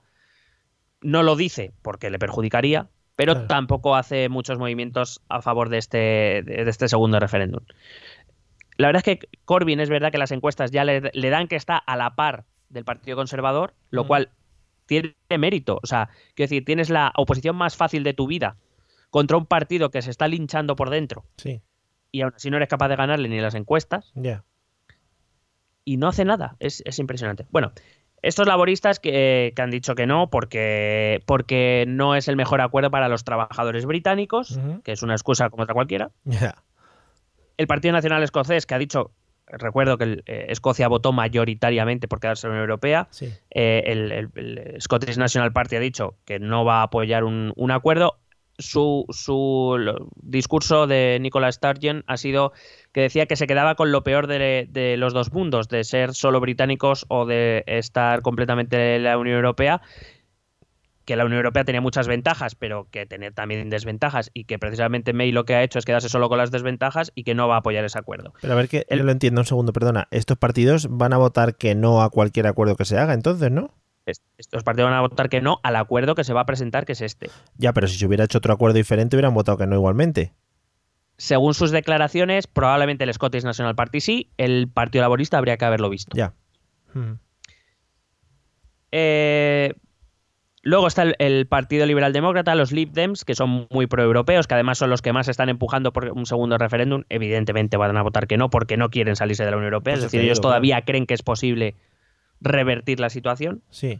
[0.99, 3.47] No lo dice porque le perjudicaría, pero Claro.
[3.47, 5.97] tampoco hace muchos movimientos a favor de este,
[6.43, 7.63] de este segundo referéndum.
[8.77, 11.55] La verdad es que Corbyn es verdad que las encuestas ya le, le dan que
[11.55, 14.07] está a la par del Partido Conservador, lo Mm.
[14.07, 14.29] cual
[14.85, 15.79] tiene mérito.
[15.81, 18.57] O sea, quiero decir, tienes la oposición más fácil de tu vida
[19.09, 21.61] contra un partido que se está linchando por dentro Sí,
[22.11, 24.43] y aún así no eres capaz de ganarle ni las encuestas ya.
[25.85, 26.55] y no hace nada.
[26.59, 27.45] Es, es impresionante.
[27.51, 27.71] Bueno,
[28.27, 32.91] estos laboristas que, que han dicho que no porque, porque no es el mejor acuerdo
[32.91, 36.11] para los trabajadores británicos, que es una excusa como otra cualquiera.
[37.57, 39.11] El Partido Nacional Escocés, que ha dicho,
[39.47, 43.07] recuerdo que el, eh, Escocia votó mayoritariamente por quedarse en la Unión Europea.
[43.11, 43.31] Sí.
[43.51, 47.53] Eh, el, el- el Scottish National Party ha dicho que no va a apoyar un,
[47.55, 48.17] un acuerdo.
[48.57, 49.77] Su, su
[50.15, 52.53] discurso de Nicola Sturgeon ha sido
[52.93, 56.13] que decía que se quedaba con lo peor de, de los dos mundos, de ser
[56.13, 59.81] solo británicos o de estar completamente en la Unión Europea.
[61.03, 65.13] Que la Unión Europea tenía muchas ventajas, pero que tenía también desventajas, y que precisamente
[65.13, 67.55] May lo que ha hecho es quedarse solo con las desventajas y que no va
[67.55, 68.33] a apoyar ese acuerdo.
[68.41, 70.07] Pero a ver que El- no lo entiendo un segundo, perdona.
[70.09, 73.71] Estos partidos van a votar que no a cualquier acuerdo que se haga, entonces, ¿no?
[74.05, 76.91] Estos partidos van a votar que no al acuerdo que se va a presentar, que
[76.91, 77.29] es este.
[77.57, 80.33] Ya, pero si se hubiera hecho otro acuerdo diferente, hubieran votado que no igualmente.
[81.17, 85.89] Según sus declaraciones, probablemente el Scottish National Party sí, el Partido Laborista habría que haberlo
[85.89, 86.15] visto.
[86.15, 86.33] Ya.
[86.93, 87.13] Mm.
[88.91, 89.73] Eh,
[90.61, 94.53] luego está el, el Partido Liberal Demócrata, los Lib Dems, que son muy proeuropeos, que
[94.53, 97.03] además son los que más están empujando por un segundo referéndum.
[97.09, 99.93] Evidentemente van a votar que no, porque no quieren salirse de la Unión Europea.
[99.93, 101.75] Pues es decir, ellos todavía creen que es posible
[102.41, 103.61] revertir la situación.
[103.69, 103.99] Sí.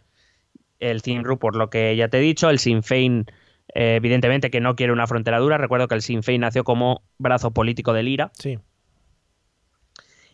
[0.80, 3.26] el CINRU, por lo que ya te he dicho, el Sinn Féin,
[3.74, 5.58] eh, evidentemente que no quiere una frontera dura.
[5.58, 8.32] Recuerdo que el Sinn Féin nació como brazo político del IRA.
[8.34, 8.60] Sí.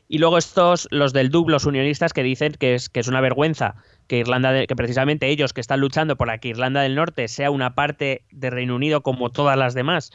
[0.08, 3.22] Y luego estos, los del DUB, los unionistas, que dicen que es, que es una
[3.22, 3.76] vergüenza
[4.08, 7.28] que Irlanda, de- que precisamente ellos que están luchando por la que Irlanda del Norte
[7.30, 10.12] sea una parte de Reino Unido como todas las demás,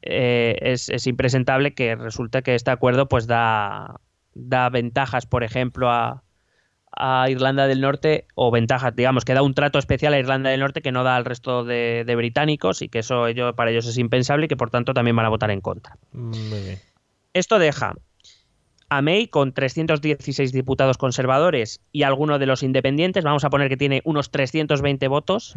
[0.00, 4.00] eh, es, es impresentable que resulte que este acuerdo pues da,
[4.32, 6.22] da ventajas, por ejemplo, a,
[6.96, 10.60] a Irlanda del Norte, o ventajas, digamos, que da un trato especial a Irlanda del
[10.60, 13.26] Norte que no da al resto de, de británicos y que eso
[13.56, 15.96] para ellos es impensable y que por tanto también van a votar en contra.
[16.12, 16.78] Muy bien.
[17.32, 17.94] Esto deja
[18.88, 23.76] a May con 316 diputados conservadores y alguno de los independientes, vamos a poner que
[23.76, 25.54] tiene unos 320 votos,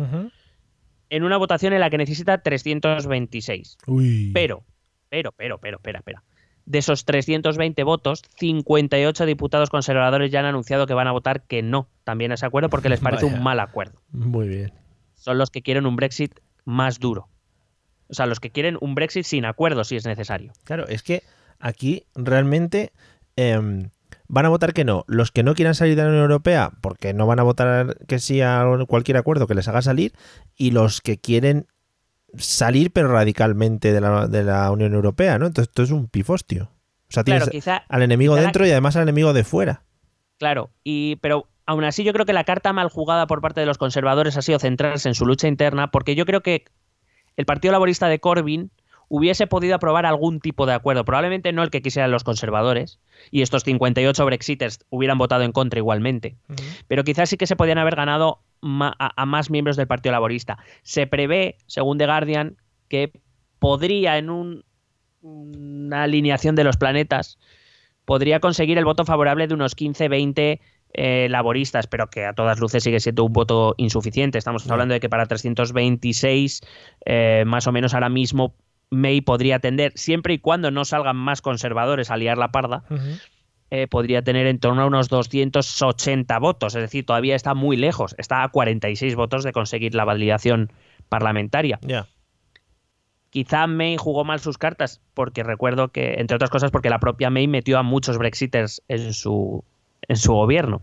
[1.09, 3.77] en una votación en la que necesita 326.
[3.87, 4.31] Uy.
[4.33, 4.63] Pero,
[5.09, 6.23] pero, pero, pero, espera, espera.
[6.67, 11.61] De esos 320 votos, 58 diputados conservadores ya han anunciado que van a votar que
[11.63, 13.37] no también a ese acuerdo porque les parece Vaya.
[13.37, 14.01] un mal acuerdo.
[14.11, 14.73] Muy bien.
[15.15, 17.29] Son los que quieren un Brexit más duro.
[18.09, 20.51] O sea, los que quieren un Brexit sin acuerdo si es necesario.
[20.65, 21.23] Claro, es que
[21.59, 22.91] aquí realmente
[23.37, 23.89] em,
[24.27, 25.05] van a votar que no.
[25.07, 28.19] Los que no quieran salir de la Unión Europea, porque no van a votar que
[28.19, 30.11] sí a cualquier acuerdo que les haga salir,
[30.57, 31.67] y los que quieren
[32.39, 35.47] salir, pero radicalmente de la, de la Unión Europea, ¿no?
[35.47, 36.71] Entonces esto es un pifostio.
[37.09, 39.43] O sea, Claro, tienes quizá al enemigo quizá la- dentro y además al enemigo de
[39.43, 39.83] fuera.
[40.39, 43.65] Claro, y pero aún así yo creo que la carta mal jugada por parte de
[43.65, 46.65] los conservadores ha sido centrarse en su lucha interna, porque yo creo que
[47.35, 48.71] el Partido Laborista de Corbyn
[49.09, 52.99] hubiese podido aprobar algún tipo de acuerdo, probablemente no el que quisieran los conservadores,
[53.31, 56.35] y estos 58 Brexiters hubieran votado en contra igualmente,
[56.87, 60.57] pero quizás sí que se podían haber ganado a, más miembros del Partido Laborista.
[60.81, 62.57] Se prevé, según The Guardian,
[62.89, 63.11] que
[63.59, 64.63] podría en un-
[65.21, 67.37] una alineación de los planetas
[68.05, 70.59] podría conseguir el voto favorable de unos 15-20
[70.93, 74.37] eh, laboristas, pero que a todas luces sigue siendo un voto insuficiente.
[74.37, 76.61] Estamos hablando de que para 326,
[77.05, 78.55] eh, más o menos ahora mismo,
[78.89, 82.83] May podría tender, siempre y cuando no salgan más conservadores a liar la parda,
[83.69, 86.75] eh, podría tener en torno a unos 280 votos.
[86.75, 88.15] Es decir, todavía está muy lejos.
[88.17, 90.71] Está a 46 votos de conseguir la validación
[91.09, 91.79] parlamentaria.
[91.81, 92.07] Ya.
[93.29, 97.29] Quizá May jugó mal sus cartas, porque recuerdo que, entre otras cosas, porque la propia
[97.29, 99.63] May metió a muchos Brexiters en su,
[100.07, 100.81] en su gobierno.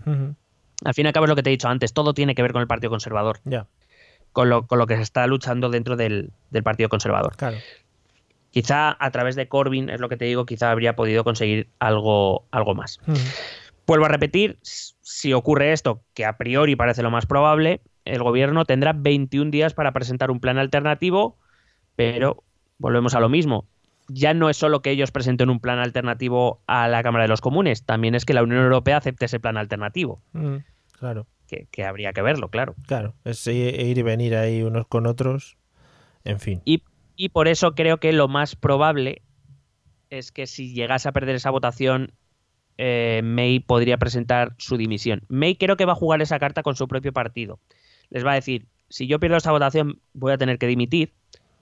[0.84, 2.42] Al fin y al cabo es lo que te he dicho antes, todo tiene que
[2.42, 3.66] ver con el Partido Conservador, Ya.
[4.32, 7.34] con lo, con lo que se está luchando dentro del, del Partido Conservador.
[7.36, 7.56] Claro.
[8.54, 12.46] Quizá a través de Corbyn, es lo que te digo, quizá habría podido conseguir algo,
[12.52, 13.00] algo más.
[13.04, 13.18] Ujú.
[13.84, 18.64] Vuelvo a repetir, si ocurre esto, que a priori parece lo más probable, el gobierno
[18.64, 21.36] tendrá 21 días para presentar un plan alternativo,
[21.96, 22.44] pero
[22.78, 23.66] volvemos a lo mismo.
[24.06, 27.40] Ya no es solo que ellos presenten un plan alternativo a la Cámara de los
[27.40, 30.62] Comunes, también es que la Unión Europea acepte ese plan alternativo, Ujú.
[30.96, 31.26] Claro.
[31.48, 32.76] que, que habría que verlo, claro.
[32.86, 33.16] Claro.
[33.24, 35.56] Es ir ir y venir ahí unos con otros.
[36.22, 36.62] En fin.
[36.64, 36.84] Y,
[37.16, 39.22] y por eso creo que lo más probable
[40.10, 42.12] es que si llegase a perder esa votación,
[42.76, 45.22] eh, May podría presentar su dimisión.
[45.28, 47.60] May creo que va a jugar esa carta con su propio partido.
[48.10, 51.14] Les va a decir, si yo pierdo esta votación, voy a tener que dimitir.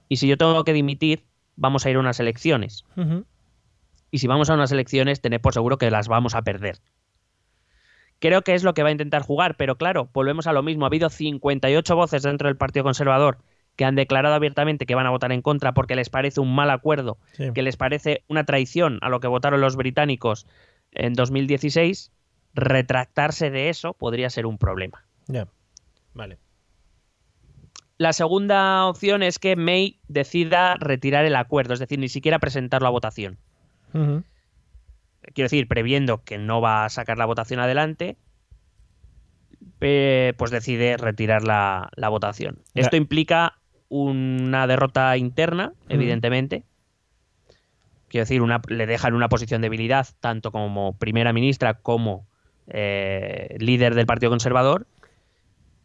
[0.09, 1.24] Y si yo tengo que dimitir,
[1.57, 2.84] vamos a ir a unas elecciones.
[4.11, 6.78] Y si vamos a unas elecciones, tened por seguro que las vamos a perder.
[8.18, 10.84] Creo que es lo que va a intentar jugar, pero claro, volvemos a lo mismo.
[10.84, 13.38] Ha habido 58 voces dentro del Partido Conservador
[13.77, 16.70] que han declarado abiertamente que van a votar en contra porque les parece un mal
[16.70, 17.53] acuerdo, Sí.
[17.55, 20.47] que les parece una traición a lo que votaron los británicos
[20.93, 22.12] en 2016.
[22.55, 25.05] Retractarse de eso podría ser un problema.
[25.27, 25.49] Ya.
[26.12, 26.37] Vale.
[27.97, 32.89] La segunda opción es que May decida retirar el acuerdo, es decir, ni siquiera presentarlo
[32.89, 33.39] a votación.
[33.93, 38.16] Quiero decir, previendo que no va a sacar la votación adelante,
[39.81, 42.59] eh, pues decide retirar la, la votación.
[42.75, 43.59] Esto implica
[43.93, 46.64] una derrota interna, evidentemente.
[48.09, 52.26] Quiero decir, una, le deja en una posición de debilidad, tanto como primera ministra como
[52.68, 54.86] eh, líder del Partido Conservador.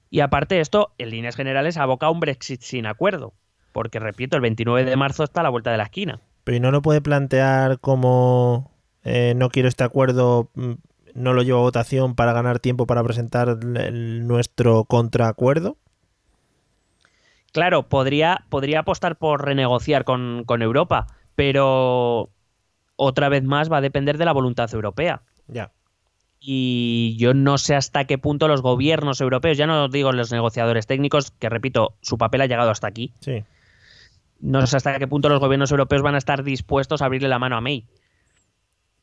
[0.10, 3.34] Y aparte de esto, en líneas generales, aboca a un Brexit sin acuerdo.
[3.74, 6.22] Porque, repito, el 29 de marzo está a la vuelta de la esquina.
[6.46, 8.72] Pero ¿y no lo puede plantear como
[9.04, 10.74] eh, no quiero este acuerdo, mm,
[11.14, 15.78] no lo llevo a votación para ganar tiempo para presentar el- nuestro contraacuerdo.
[17.58, 22.30] Claro, podría, podría apostar por renegociar con, con Europa, pero
[22.96, 25.24] otra vez más va a depender de la voluntad europea.
[25.48, 25.72] Ya.
[26.40, 30.86] Y yo no sé hasta qué punto los gobiernos europeos, ya no digo los negociadores
[30.86, 33.12] técnicos, que repito, su papel ha llegado hasta aquí.
[33.22, 33.44] Sí.
[34.40, 37.40] No sé hasta qué punto los gobiernos europeos van a estar dispuestos a abrirle la
[37.40, 37.88] mano a May.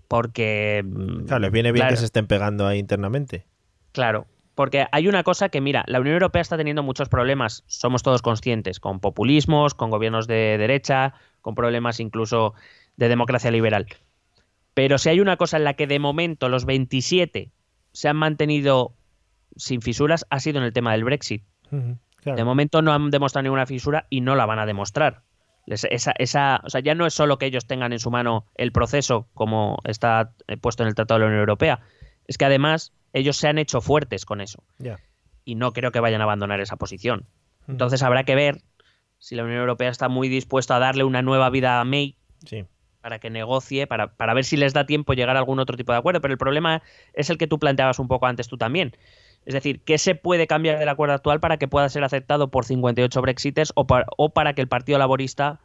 [0.06, 0.84] Porque.
[0.86, 3.46] mm, Claro, les viene bien claro, que se estén pegando ahí internamente.
[3.90, 8.02] Claro, porque hay una cosa que, mira, la Unión Europea está teniendo muchos problemas, somos
[8.02, 12.54] todos conscientes, con populismos, con gobiernos de derecha, con problemas incluso
[12.96, 13.86] de democracia liberal.
[14.74, 17.50] Pero si hay una cosa en la que de momento los 27
[17.92, 18.94] se han mantenido
[19.56, 21.44] sin fisuras, ha sido en el tema del Brexit.
[22.16, 22.36] Claro.
[22.36, 25.22] De momento no han demostrado ninguna fisura y no la van a demostrar.
[25.66, 28.70] Esa, esa, o sea, ya no es solo que ellos tengan en su mano el
[28.70, 31.80] proceso, como está eh, puesto en el Tratado de la Unión Europea,
[32.26, 34.62] es que además ellos se han hecho fuertes con eso
[35.46, 37.26] y no creo que vayan a abandonar esa posición.
[37.66, 38.58] Entonces habrá que ver
[39.18, 42.64] si la Unión Europea está muy dispuesta a darle una nueva vida a May Sí.
[43.00, 45.92] para que negocie, para, para ver si les da tiempo llegar a algún otro tipo
[45.92, 46.20] de acuerdo.
[46.20, 46.82] Pero el problema
[47.14, 48.94] es el que tú planteabas un poco antes tú también.
[49.46, 52.64] Es decir, ¿qué se puede cambiar del acuerdo actual para que pueda ser aceptado por
[52.64, 55.60] 58 Brexiters o, para- o para que el Partido Laborista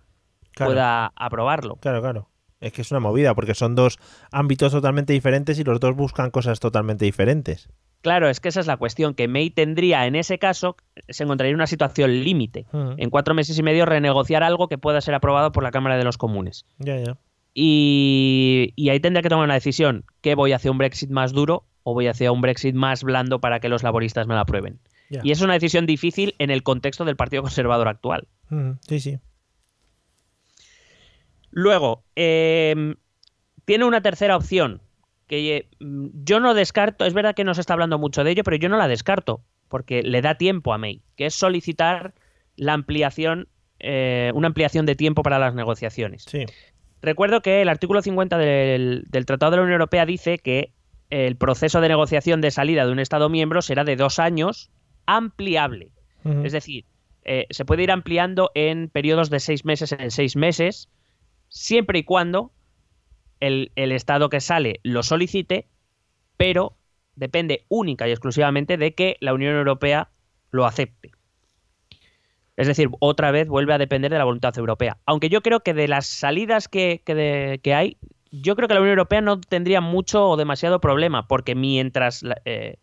[0.51, 0.71] Claro.
[0.71, 1.77] pueda aprobarlo?
[1.77, 2.29] Claro, claro.
[2.59, 3.99] Es que es una movida, porque son dos
[4.31, 7.69] ámbitos totalmente diferentes y los dos buscan cosas totalmente diferentes.
[8.01, 10.77] Claro, es que esa es la cuestión, que May tendría en ese caso,
[11.09, 12.65] se encontraría en una situación límite.
[12.97, 16.03] En cuatro meses y medio renegociar algo que pueda ser aprobado por la Cámara de
[16.05, 16.65] los Comunes.
[16.77, 17.17] Ya, ya.
[17.53, 20.05] Y, y ahí tendría que tomar una decisión.
[20.21, 23.59] ¿Qué voy hacia un Brexit más duro o voy hacia un Brexit más blando para
[23.59, 24.79] que los laboristas me lo aprueben?
[25.09, 28.27] Y es una decisión difícil en el contexto del Partido Conservador actual.
[28.87, 29.17] Sí, sí.
[31.51, 32.95] Luego, eh,
[33.65, 34.81] tiene una tercera opción
[35.27, 38.43] que eh, yo no descarto, es verdad que no se está hablando mucho de ello,
[38.43, 42.13] pero yo no la descarto, porque le da tiempo a May, que es solicitar
[42.55, 43.47] la ampliación,
[43.79, 46.25] eh, una ampliación de tiempo para las negociaciones.
[46.27, 46.45] Sí.
[47.01, 50.73] Recuerdo que el artículo 50 del, del Tratado de la Unión Europea dice que
[51.09, 54.69] el proceso de negociación de salida de un Estado miembro será de dos años
[55.05, 55.91] ampliable.
[56.43, 56.85] Es decir,
[57.23, 60.89] eh, se puede ir ampliando en periodos de seis meses en seis meses,
[61.49, 62.51] siempre y cuando
[63.39, 65.67] el, Estado que sale lo solicite,
[66.37, 66.77] pero
[67.15, 70.09] depende única y exclusivamente de que la Unión Europea
[70.51, 71.11] lo acepte.
[72.55, 74.97] Es decir, otra vez vuelve a depender de la voluntad europea.
[75.05, 77.01] Aunque yo creo que de las salidas que,
[77.73, 77.97] hay,
[78.31, 82.77] yo creo que la Unión Europea no tendría mucho o demasiado problema, porque mientras eh,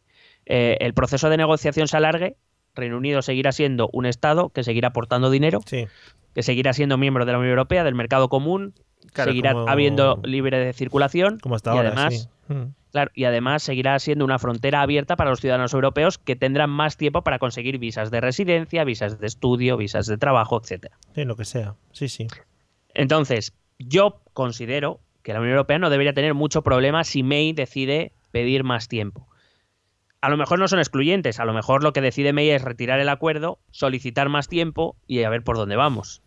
[0.46, 2.36] eh, el proceso de negociación se alargue,
[2.76, 5.86] Reino Unido seguirá siendo un Estado que seguirá aportando dinero, Sí.
[6.34, 8.74] que seguirá siendo miembro de la Unión Europea, del mercado común,
[9.12, 12.54] Claro, seguirá como- habiendo libre de circulación Como hasta y ahora, además sí.
[12.92, 16.96] Claro, y además seguirá siendo una frontera abierta para los ciudadanos europeos que tendrán más
[16.96, 20.96] tiempo para conseguir visas de residencia, visas de estudio, visas de trabajo, etcétera.
[21.14, 21.74] Sí, lo que sea.
[21.92, 22.26] Sí, sí.
[22.94, 28.12] Entonces, yo considero que la Unión Europea no debería tener mucho problema si May decide
[28.30, 29.28] pedir más tiempo.
[30.26, 32.98] A lo mejor no son excluyentes, a lo mejor lo que decide May es retirar
[32.98, 36.20] el acuerdo, solicitar más tiempo y a ver por dónde vamos.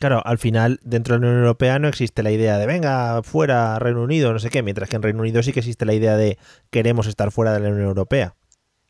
[0.00, 3.78] Claro, al final, dentro de la Unión Europea no existe la idea de venga fuera
[3.78, 6.16] Reino Unido, no sé qué, mientras que en Reino Unido sí que existe la idea
[6.16, 6.38] de
[6.70, 8.34] queremos estar fuera de la Unión Europea.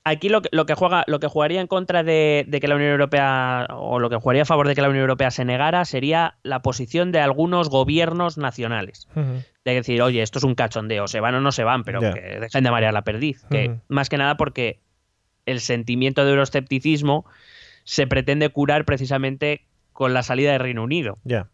[0.05, 2.77] Aquí lo que, lo que juega, lo que jugaría en contra de, de que la
[2.77, 5.85] Unión Europea, o lo que jugaría a favor de que la Unión Europea se negara,
[5.85, 9.07] sería la posición de algunos gobiernos nacionales.
[9.67, 12.39] De decir, oye, esto es un cachondeo, se van o no se van, pero que
[12.41, 13.45] dejen de marear la perdiz.
[13.51, 14.79] Que más que nada porque
[15.45, 17.27] el sentimiento de euroscepticismo
[17.83, 21.19] se pretende curar precisamente con la salida de Reino Unido.
[21.25, 21.49] Ya.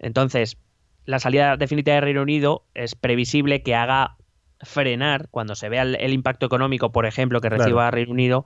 [0.00, 0.56] Entonces,
[1.04, 4.16] la salida definitiva de Reino Unido es previsible que haga
[4.60, 7.62] frenar, cuando se vea el, el impacto económico, por ejemplo, que Claro.
[7.62, 8.44] reciba Reino Unido,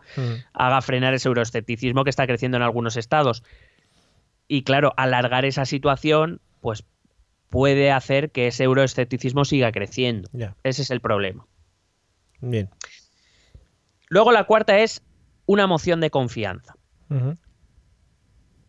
[0.53, 3.43] haga frenar ese euroescepticismo que está creciendo en algunos estados.
[4.47, 6.85] Y claro, alargar esa situación, pues
[7.53, 10.31] puede hacer que ese euroescepticismo siga creciendo.
[10.65, 11.47] Ese es el problema.
[12.41, 12.71] Bien.
[14.09, 15.03] Luego la cuarta es
[15.45, 16.75] una moción de confianza.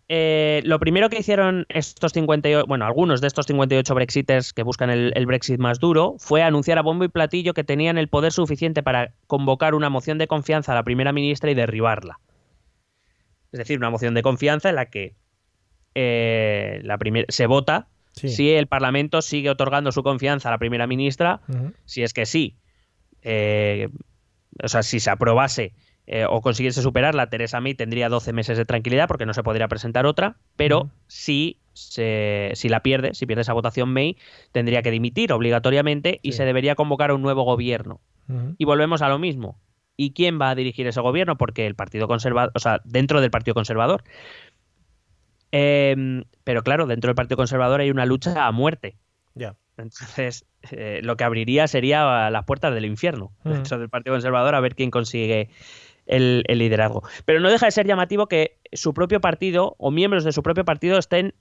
[0.10, 4.90] Eh, lo primero que hicieron estos 58, bueno, algunos de estos 58 Brexiters que buscan
[4.90, 8.34] el, el Brexit más duro fue anunciar a bombo y platillo que tenían el poder
[8.34, 12.20] suficiente para convocar una moción de confianza a la primera ministra y derribarla.
[13.54, 15.16] Es decir, una moción de confianza en la que
[15.96, 18.30] eh, la se vota Sí.
[18.30, 21.42] si el Parlamento sigue otorgando su confianza a la primera ministra
[21.86, 22.56] si es que sí,
[23.24, 23.90] eh,
[24.64, 25.74] o sea, si se aprobase
[26.06, 29.68] eh, o consiguiese superarla, Teresa May tendría 12 meses de tranquilidad porque no se podría
[29.70, 34.18] presentar otra, pero si, se, si la pierde, si pierde esa votación May,
[34.52, 36.38] tendría que dimitir obligatoriamente y Sí.
[36.40, 38.02] se debería convocar a un nuevo gobierno.
[38.58, 39.60] Y volvemos a lo mismo.
[39.98, 41.38] ¿Y quién va a dirigir ese gobierno?
[41.38, 44.04] Porque el Partido Conservador, o sea, dentro del Partido Conservador.
[45.56, 48.98] Em, pero claro, dentro del Partido Conservador hay una lucha a muerte.
[49.36, 49.56] Ya.
[49.78, 54.60] Entonces, eh, lo que abriría sería las puertas del infierno dentro del Partido Conservador a
[54.60, 55.52] ver quién consigue
[56.08, 57.04] el, el liderazgo.
[57.26, 60.66] Pero no deja de ser llamativo que su propio partido o miembros de su propio
[60.66, 61.36] partido estén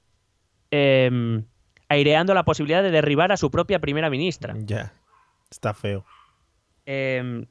[0.71, 1.47] em,
[1.89, 4.55] aireando la posibilidad de derribar a su propia primera ministra.
[4.59, 4.93] Ya.
[5.51, 6.05] Está feo.
[6.85, 7.47] Em,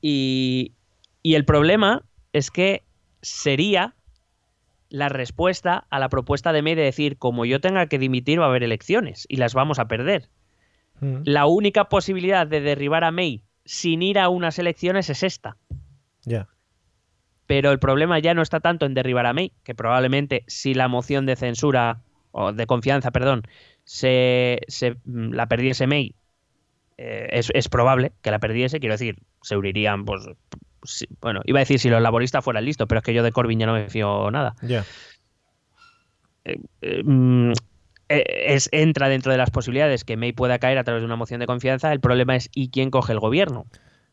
[0.00, 0.72] y,
[1.22, 2.02] y el problema
[2.32, 2.82] es que
[3.22, 3.94] sería
[4.94, 8.44] la respuesta a la propuesta de May de decir, como yo tenga que dimitir, va
[8.44, 10.28] a haber elecciones y las vamos a perder.
[11.02, 11.22] Ujú.
[11.24, 15.56] La única posibilidad de derribar a May sin ir a unas elecciones es esta.
[16.22, 16.46] Ya.
[17.48, 20.86] Pero el problema ya no está tanto en derribar a May, que probablemente si la
[20.86, 23.42] moción de censura, o de confianza, perdón,
[23.82, 26.14] se, se, mm, la perdiese May,
[26.98, 30.22] eh, es, es probable que la perdiese, quiero decir, se unirían, pues,
[30.84, 33.32] si- bueno, iba a decir si los laboristas fueran listos, pero es que yo de
[33.32, 34.54] Corbyn ya no me fío nada.
[34.62, 34.84] Ya.
[36.44, 37.52] Eh, mm,
[38.10, 41.16] eh, es, entra dentro de las posibilidades que May pueda caer a través de una
[41.16, 43.66] moción de confianza, el problema es ¿y quién coge el gobierno?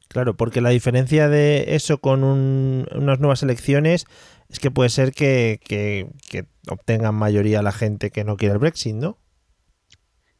[0.07, 4.05] Claro, porque la diferencia de eso con un- unas nuevas elecciones
[4.49, 8.59] es que puede ser que, que- que obtengan mayoría la gente que no quiere el
[8.59, 9.17] Brexit, ¿no?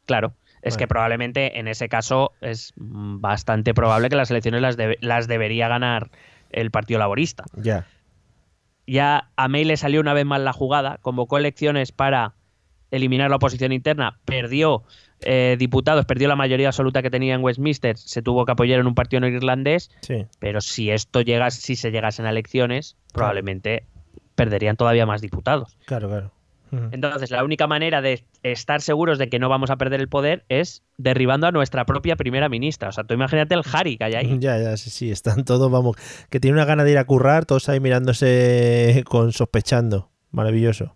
[0.06, 4.98] Claro, es que probablemente en ese caso es bastante probable que las elecciones las, debe-
[5.02, 6.12] las debería ganar
[6.52, 7.46] el Partido Laborista.
[7.56, 7.86] Ya.
[8.88, 12.34] Ya a May le salió una vez más la jugada, convocó elecciones para
[12.90, 14.84] eliminar la oposición interna, perdió
[15.22, 18.88] eh, diputados, perdió la mayoría absoluta que tenía en Westminster, se tuvo que apoyar en
[18.88, 20.26] un partido no irlandés, Sí.
[20.40, 23.86] pero si esto llega, si se llegasen a elecciones, probablemente
[24.36, 25.78] perderían todavía más diputados.
[25.86, 26.32] Claro, claro.
[26.92, 30.46] Entonces, la única manera de estar seguros de que no vamos a perder el poder
[30.48, 32.90] es derribando a nuestra propia primera ministra.
[32.90, 34.38] O sea, tú imagínate el Harry que hay ahí.
[34.40, 35.98] Ya, ya, sí, sí, están todos, vamos,
[36.30, 40.10] que tienen una gana de ir a currar, todos ahí mirándose con sospechando.
[40.32, 40.96] Maravilloso.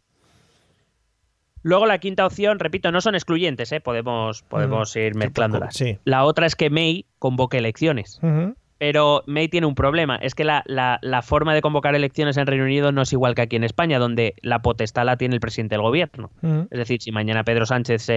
[1.61, 3.81] Luego la quinta opción, repito, no son excluyentes, ¿eh?
[3.81, 5.75] podemos, podemos ir mezclándolas.
[5.75, 5.97] sí.
[6.05, 8.19] La otra es que May convoque elecciones.
[8.21, 8.55] Ujú.
[8.77, 12.45] Pero May tiene un problema, es que la, la- la forma de convocar elecciones en
[12.45, 15.39] Reino Unido no es igual que aquí en España, donde la potestad la tiene el
[15.39, 16.29] presidente del gobierno.
[16.69, 18.13] Es decir, si mañana Pedro Sánchez se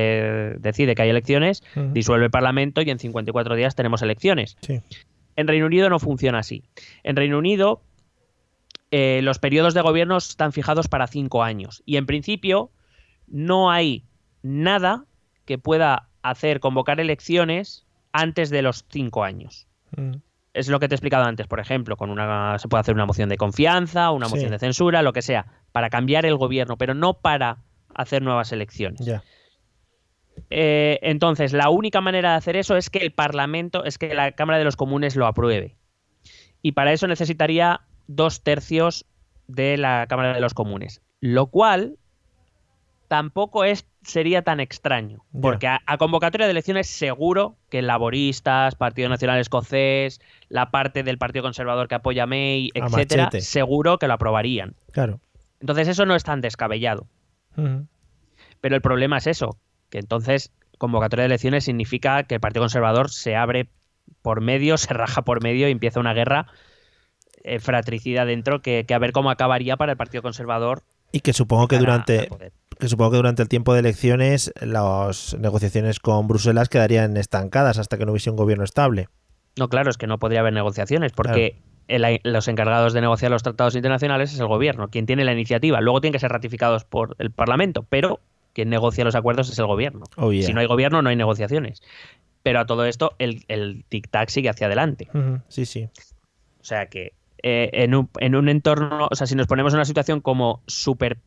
[0.59, 4.57] decide que hay elecciones, disuelve el Parlamento y en 54 días tenemos elecciones.
[4.63, 4.81] Sí.
[5.37, 6.65] En Reino Unido no funciona así.
[7.05, 7.83] En Reino Unido
[8.91, 12.71] eh, los periodos de gobierno están fijados para cinco años y en principio
[13.27, 14.05] no hay
[14.43, 15.05] nada
[15.45, 19.67] que pueda hacer convocar elecciones antes de los cinco años.
[20.59, 23.07] Es lo que te he explicado antes, por ejemplo, con una se puede hacer una
[23.07, 24.35] moción de confianza, una Sí.
[24.35, 27.59] moción de censura, lo que sea, para cambiar el gobierno, pero no para
[27.95, 29.01] hacer nuevas elecciones.
[30.51, 34.33] Eh, entonces, la única manera de hacer eso es que el Parlamento, es que la
[34.33, 35.77] Cámara de los Comunes lo apruebe.
[36.63, 39.05] Y para eso necesitaría dos tercios
[39.47, 41.03] de la Cámara de los Comunes.
[41.21, 41.99] Lo cual
[43.09, 45.25] tampoco es, sería tan extraño.
[45.41, 51.19] Porque a, a convocatoria de elecciones seguro que laboristas, Partido Nacional Escocés, la parte del
[51.19, 53.41] Partido Conservador que apoya a May, A etcétera, machete.
[53.41, 54.75] seguro que lo aprobarían.
[54.93, 55.21] Claro.
[55.61, 57.07] Entonces eso no es tan descabellado.
[58.61, 59.59] Pero el problema es eso,
[59.91, 63.69] que entonces convocatoria de elecciones significa que el Partido Conservador se abre
[64.23, 66.47] por medio, se raja por medio y empieza una guerra
[67.43, 70.83] eh, fratricida dentro que, que a ver cómo acabaría para el Partido Conservador.
[71.11, 72.29] Y que supongo que durante.
[72.79, 77.99] Que supongo que durante el tiempo de elecciones las negociaciones con Bruselas quedarían estancadas hasta
[77.99, 79.09] que no hubiese un gobierno estable.
[79.59, 83.43] No, claro, es que no podría haber negociaciones porque el- los encargados de negociar los
[83.43, 85.81] tratados internacionales es el gobierno, quien tiene la iniciativa.
[85.81, 88.20] Luego tienen que ser ratificados por el Parlamento, pero
[88.53, 90.05] quien negocia los acuerdos es el gobierno.
[90.16, 90.47] Oh, yeah.
[90.47, 91.83] Si no hay gobierno, no hay negociaciones.
[92.43, 95.09] Pero a todo esto, el, el tic-tac sigue hacia adelante.
[95.49, 95.89] Sí, sí.
[96.61, 97.12] O sea que
[97.43, 100.62] eh, en, un, en un entorno, o sea, si nos ponemos en una situación como
[100.66, 101.18] súper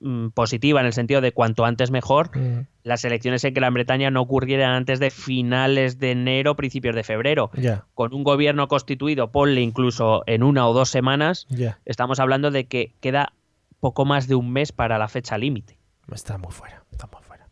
[0.00, 2.66] mm, positiva en el sentido de cuanto antes mejor, Ujú.
[2.82, 7.50] las elecciones en Gran Bretaña no ocurrieran antes de finales de enero, principios de febrero.
[7.94, 11.46] Con un gobierno constituido, ponle incluso en una o dos semanas,
[11.84, 13.32] estamos hablando de que queda
[13.80, 15.78] poco más de un mes para la fecha límite.
[16.12, 17.46] Está muy fuera, está muy fuera.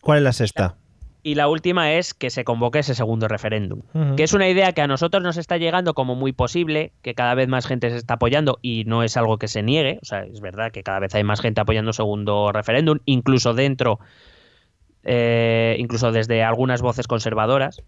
[0.00, 0.76] ¿Cuál es la sexta?
[1.28, 3.82] Y la última es que se convoque ese segundo referéndum.
[4.16, 7.34] Que es una idea que a nosotros nos está llegando como muy posible, que cada
[7.34, 10.22] vez más gente se está apoyando y no es algo que se niegue, o sea,
[10.24, 13.98] es verdad que cada vez hay más gente apoyando segundo referéndum, incluso dentro,
[15.04, 17.82] eh, incluso desde algunas voces conservadoras,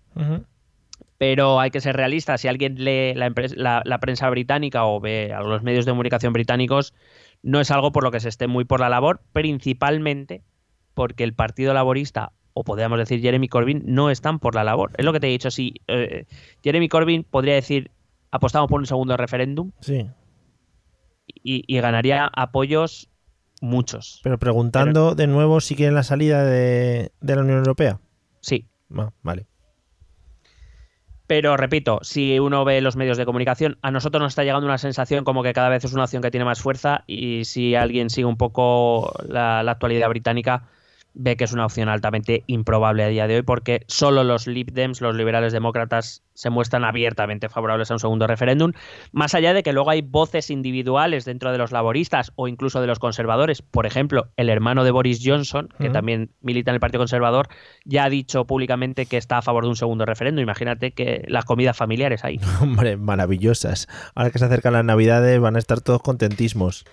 [1.19, 2.37] pero hay que ser realista.
[2.39, 6.95] Si alguien lee la- la prensa británica o ve a los medios de comunicación británicos,
[7.43, 10.43] no es algo por lo que se esté muy por la labor, principalmente
[10.95, 14.91] porque el Partido Laborista, o podríamos decir Jeremy Corbyn, no están por la labor.
[14.97, 16.27] Es lo que te he dicho, si eh,
[16.63, 17.91] Jeremy Corbyn podría decir,
[18.31, 20.07] apostamos por un segundo referéndum Sí.
[21.27, 23.09] y, y ganaría apoyos
[23.61, 24.21] muchos.
[24.25, 28.01] Pero preguntando de nuevo si quieren la salida de, de la Unión Europea.
[28.41, 29.47] Sí, Ah, vale.
[31.27, 34.79] Pero repito, si uno ve los medios de comunicación, a nosotros nos está llegando una
[34.79, 38.11] sensación como que cada vez es una opción que tiene más fuerza y si alguien
[38.11, 40.65] sigue un poco la, la actualidad británica,
[41.21, 44.73] ve que es una opción altamente improbable a día de hoy porque solo los Lib
[44.73, 48.73] Dems, los liberales demócratas, se muestran abiertamente favorables a un segundo referéndum,
[49.13, 52.87] más allá de que luego hay voces individuales dentro de los laboristas o incluso de
[52.87, 53.61] los conservadores.
[53.61, 57.49] Por ejemplo, el hermano de Boris Johnson, que también milita en el Partido Conservador,
[57.85, 60.43] ya ha dicho públicamente que está a favor de un segundo referéndum.
[60.43, 62.41] Imagínate que las comidas familiares ahí.
[62.63, 63.87] Hombre, maravillosas.
[64.15, 66.87] Ahora que se acercan las navidades van a estar todos contentísimos.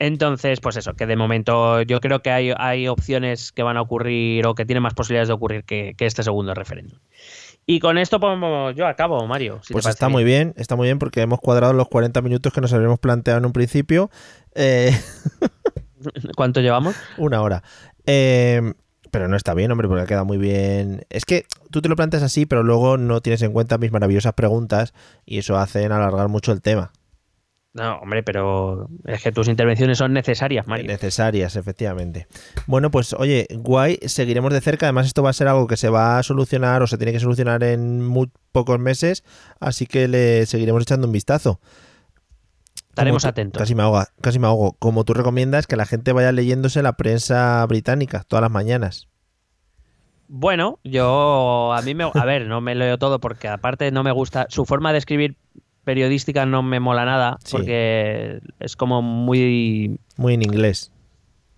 [0.00, 3.82] Entonces, pues eso, que de momento yo creo que hay, hay opciones que van a
[3.82, 6.98] ocurrir o que tienen más posibilidades de ocurrir que, que este segundo referéndum.
[7.66, 9.60] Y con esto pues, yo acabo, Mario.
[9.62, 12.62] si Pues está muy bien, está muy bien porque hemos cuadrado los 40 minutos que
[12.62, 14.10] nos habíamos planteado en un principio.
[14.54, 14.98] Eh,
[16.34, 16.96] ¿Cuánto llevamos?
[17.18, 17.62] una hora.
[18.06, 18.72] Eh,
[19.10, 21.04] pero no está bien, hombre, porque ha quedado muy bien.
[21.10, 24.32] Es que tú te lo planteas así, pero luego no tienes en cuenta mis maravillosas
[24.32, 24.94] preguntas
[25.26, 26.90] y eso hace alargar mucho el tema.
[27.72, 30.88] No, hombre, pero es que tus intervenciones son necesarias, Mario.
[30.88, 32.26] Necesarias, efectivamente.
[32.66, 34.86] Bueno, pues oye, guay, seguiremos de cerca.
[34.86, 37.20] Además, esto va a ser algo que se va a solucionar o se tiene que
[37.20, 39.22] solucionar en muy pocos meses,
[39.60, 41.60] así que le seguiremos echando un vistazo.
[42.88, 43.60] Estaremos Como atentos.
[43.60, 44.72] Casi me ahoga, casi me ahogo.
[44.80, 49.06] Como tú recomiendas que la gente vaya leyéndose la prensa británica todas las mañanas.
[50.26, 54.12] Bueno, yo a mí me a ver, no me leo todo porque aparte no me
[54.12, 55.36] gusta su forma de escribir
[55.84, 57.56] periodística no me mola nada Sí.
[57.56, 60.92] porque es como muy Muy en inglés.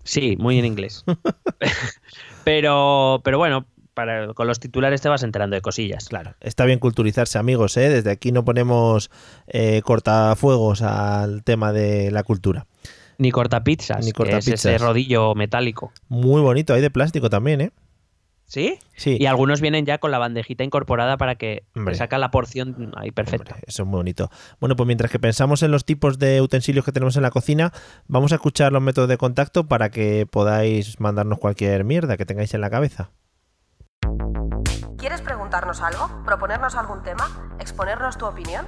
[0.03, 1.03] sí, muy en inglés.
[2.43, 6.09] pero pero bueno, para, con los titulares te vas enterando de cosillas.
[6.09, 6.33] Claro.
[6.41, 7.89] Está bien culturizarse, amigos, ¿eh?
[7.89, 9.09] Desde aquí no ponemos
[9.47, 12.65] eh, cortafuegos al tema de la cultura.
[13.19, 14.65] Ni cortapizzas, Ni que es cortapizzas.
[14.65, 15.91] ese rodillo metálico.
[16.09, 17.71] Muy bonito, hay de plástico también, ¿eh?
[18.53, 18.77] ¿Sí?
[18.95, 19.17] Sí.
[19.19, 21.93] Y algunos vienen ya con la bandejita incorporada para que Hombre.
[21.93, 23.53] te saca la porción ahí perfecta.
[23.55, 24.29] Hombre, eso es muy bonito.
[24.59, 27.73] Bueno, pues mientras que pensamos en los tipos de utensilios que tenemos en la cocina,
[28.05, 32.53] vamos a escuchar los métodos de contacto para que podáis mandarnos cualquier mierda que tengáis
[32.53, 33.09] en la cabeza.
[34.99, 36.23] ¿Quieres preguntarnos algo?
[36.23, 37.57] ¿Proponernos algún tema?
[37.59, 38.67] ¿Exponernos tu opinión?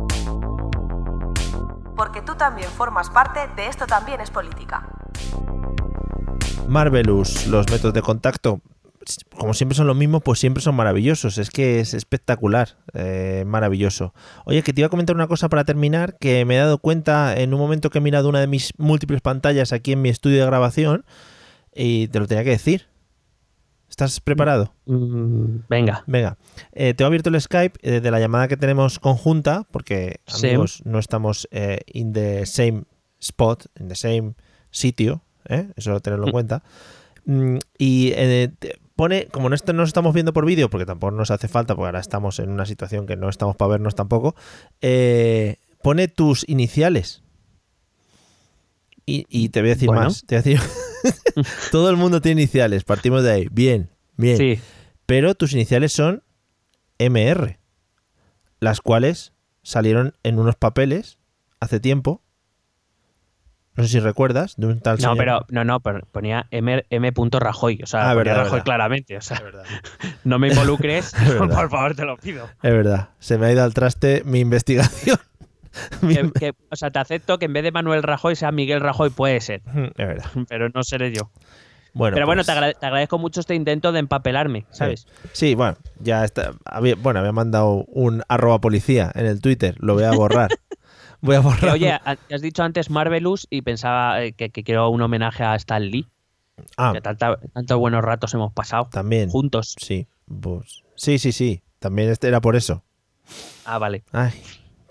[2.01, 4.89] Porque tú también formas parte de Esto también es política.
[6.67, 8.59] Marvelous, los métodos de contacto,
[9.37, 11.37] como siempre son los mismos, pues siempre son maravillosos.
[11.37, 14.15] Es que es espectacular, eh, maravilloso.
[14.45, 17.39] Oye, que te iba a comentar una cosa para terminar, que me he dado cuenta
[17.39, 20.39] en un momento que he mirado una de mis múltiples pantallas aquí en mi estudio
[20.39, 21.05] de grabación
[21.71, 22.90] y te lo tenía que decir.
[24.01, 24.73] ¿Estás preparado?
[24.87, 26.03] Mm, venga.
[26.07, 26.35] Venga,
[26.71, 30.47] eh, te he abierto el Skype eh, de la llamada que tenemos conjunta, porque Sí.
[30.47, 32.85] amigos, no estamos eh, in the same
[33.19, 34.33] spot, in the same
[34.71, 35.67] sitio, ¿eh?
[35.75, 36.31] eso tenerlo en Mm.
[36.31, 36.63] cuenta.
[37.25, 38.13] Mm, y
[38.95, 41.75] pone, como no, est- no nos estamos viendo por vídeo, porque tampoco nos hace falta,
[41.75, 44.33] porque ahora estamos en una situación que no estamos para vernos tampoco,
[45.83, 47.20] pone tus iniciales.
[49.05, 50.03] Y, y te voy a decir Bueno.
[50.03, 50.59] más, te voy a decir,
[51.71, 54.59] todo el mundo tiene iniciales, partimos de ahí, bien, bien Sí.
[55.05, 56.23] pero tus iniciales son
[56.99, 57.59] MR,
[58.59, 59.33] las cuales
[59.63, 61.17] salieron en unos papeles
[61.59, 62.21] hace tiempo.
[63.75, 66.83] No sé si recuerdas, de un tal No, señor- pero no, no, pero ponía M,
[66.89, 67.11] M.
[67.31, 68.65] Rajoy, o sea, Ah, ponía verdad, Rajoy verdad.
[68.65, 69.41] claramente, o sea,
[70.25, 72.45] no me involucres, por favor, te lo pido.
[72.61, 75.17] Es verdad, se me ha ido al traste mi investigación.
[76.01, 78.81] Mi- Que- que- o sea, te acepto que en vez de Manuel Rajoy sea Miguel
[78.81, 79.61] Rajoy, puede ser,
[79.97, 80.25] Es verdad.
[80.49, 81.31] pero no seré yo.
[81.93, 85.07] Bueno, pero bueno, pues, te, agra- te agradezco mucho este intento de empapelarme, ¿sabes?
[85.33, 86.53] Sí, bueno, ya está.
[86.63, 90.49] Había, bueno, había mandado un arroba policía en el Twitter, lo voy a borrar.
[91.23, 91.69] Voy a borrar.
[91.73, 95.83] oye, has dicho antes Marvelous y pensaba eh, que, que quiero un homenaje a Stan
[95.85, 96.07] Lee,
[96.77, 99.29] ah, que tantos buenos ratos hemos pasado también.
[99.29, 99.75] juntos.
[99.79, 100.07] Sí,
[100.41, 101.61] pues, sí, sí, sí.
[101.77, 102.83] También este era por eso.
[103.65, 104.03] Ah, vale.
[104.11, 104.31] Ay,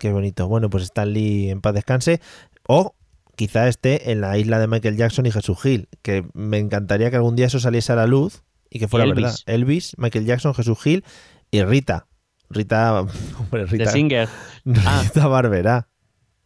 [0.01, 0.47] Qué bonito.
[0.47, 2.21] Bueno, pues Stan Lee en paz descanse.
[2.67, 2.95] O
[3.35, 7.17] quizá esté en la isla de Michael Jackson y Jesús Gil, que me encantaría que
[7.17, 8.41] algún día eso saliese a la luz
[8.71, 9.23] y que fuera Elvis.
[9.23, 9.37] verdad.
[9.45, 11.05] Elvis, Michael Jackson, Jesús Gil
[11.51, 12.07] y Rita.
[12.49, 13.01] Rita,
[13.39, 14.27] hombre, The Rita, Singer.
[14.87, 15.01] Ah.
[15.03, 15.87] Rita Barberá.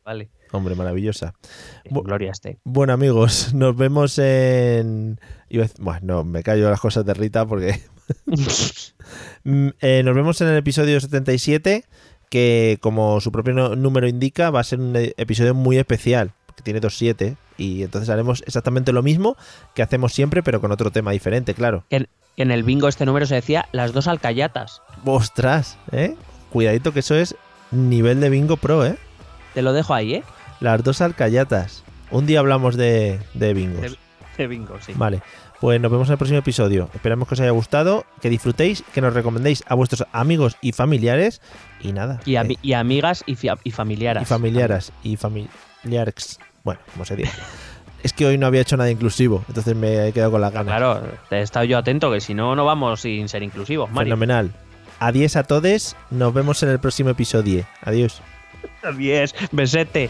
[0.03, 0.31] Vale.
[0.51, 1.33] Hombre, maravillosa.
[1.89, 2.59] Gloria esté.
[2.65, 5.17] Bueno, amigos, nos vemos en.
[5.79, 7.79] Bueno, no, me callo las cosas de Rita porque.
[9.45, 11.85] Mm, eh, nos vemos en el episodio 77,
[12.29, 16.79] que como su propio número indica, va a ser un episodio muy especial, porque tiene
[16.79, 19.37] dos siete, y entonces haremos exactamente lo mismo
[19.73, 21.83] que hacemos siempre, pero con otro tema diferente, claro.
[21.89, 24.81] Que en, que en el bingo este número se decía las dos alcayatas.
[25.05, 25.77] ¡Ostras!
[25.91, 26.15] ¿eh?
[26.51, 27.35] Cuidadito que eso es
[27.71, 28.97] nivel de bingo pro, ¿eh?
[29.53, 30.23] Te lo dejo ahí, ¿eh?
[30.59, 31.83] Las dos alcayatas.
[32.11, 33.81] Un día hablamos de, de bingos.
[33.81, 33.97] De,
[34.37, 34.93] de bingo, sí.
[34.95, 35.21] Vale,
[35.61, 36.89] pues nos vemos en el próximo episodio.
[36.93, 41.41] Esperamos que os haya gustado, que disfrutéis, que nos recomendéis a vuestros amigos y familiares.
[41.81, 42.19] Y nada.
[42.25, 44.23] Y, ami- eh, y amigas y, y familiares.
[44.23, 44.91] y familiares.
[45.03, 46.39] Y familiares.
[46.63, 47.31] Bueno, como se diga.
[48.03, 50.67] es que hoy no había hecho nada inclusivo, entonces me he quedado con la ganas.
[50.77, 54.11] Claro, te he estado yo atento, que si no, no vamos sin ser inclusivos, Mario.
[54.11, 54.51] Fenomenal.
[54.99, 55.95] Adiós a todos.
[56.11, 57.65] Nos vemos en el próximo episodio.
[57.83, 58.21] Adiós.
[58.83, 60.09] Adiós, besete.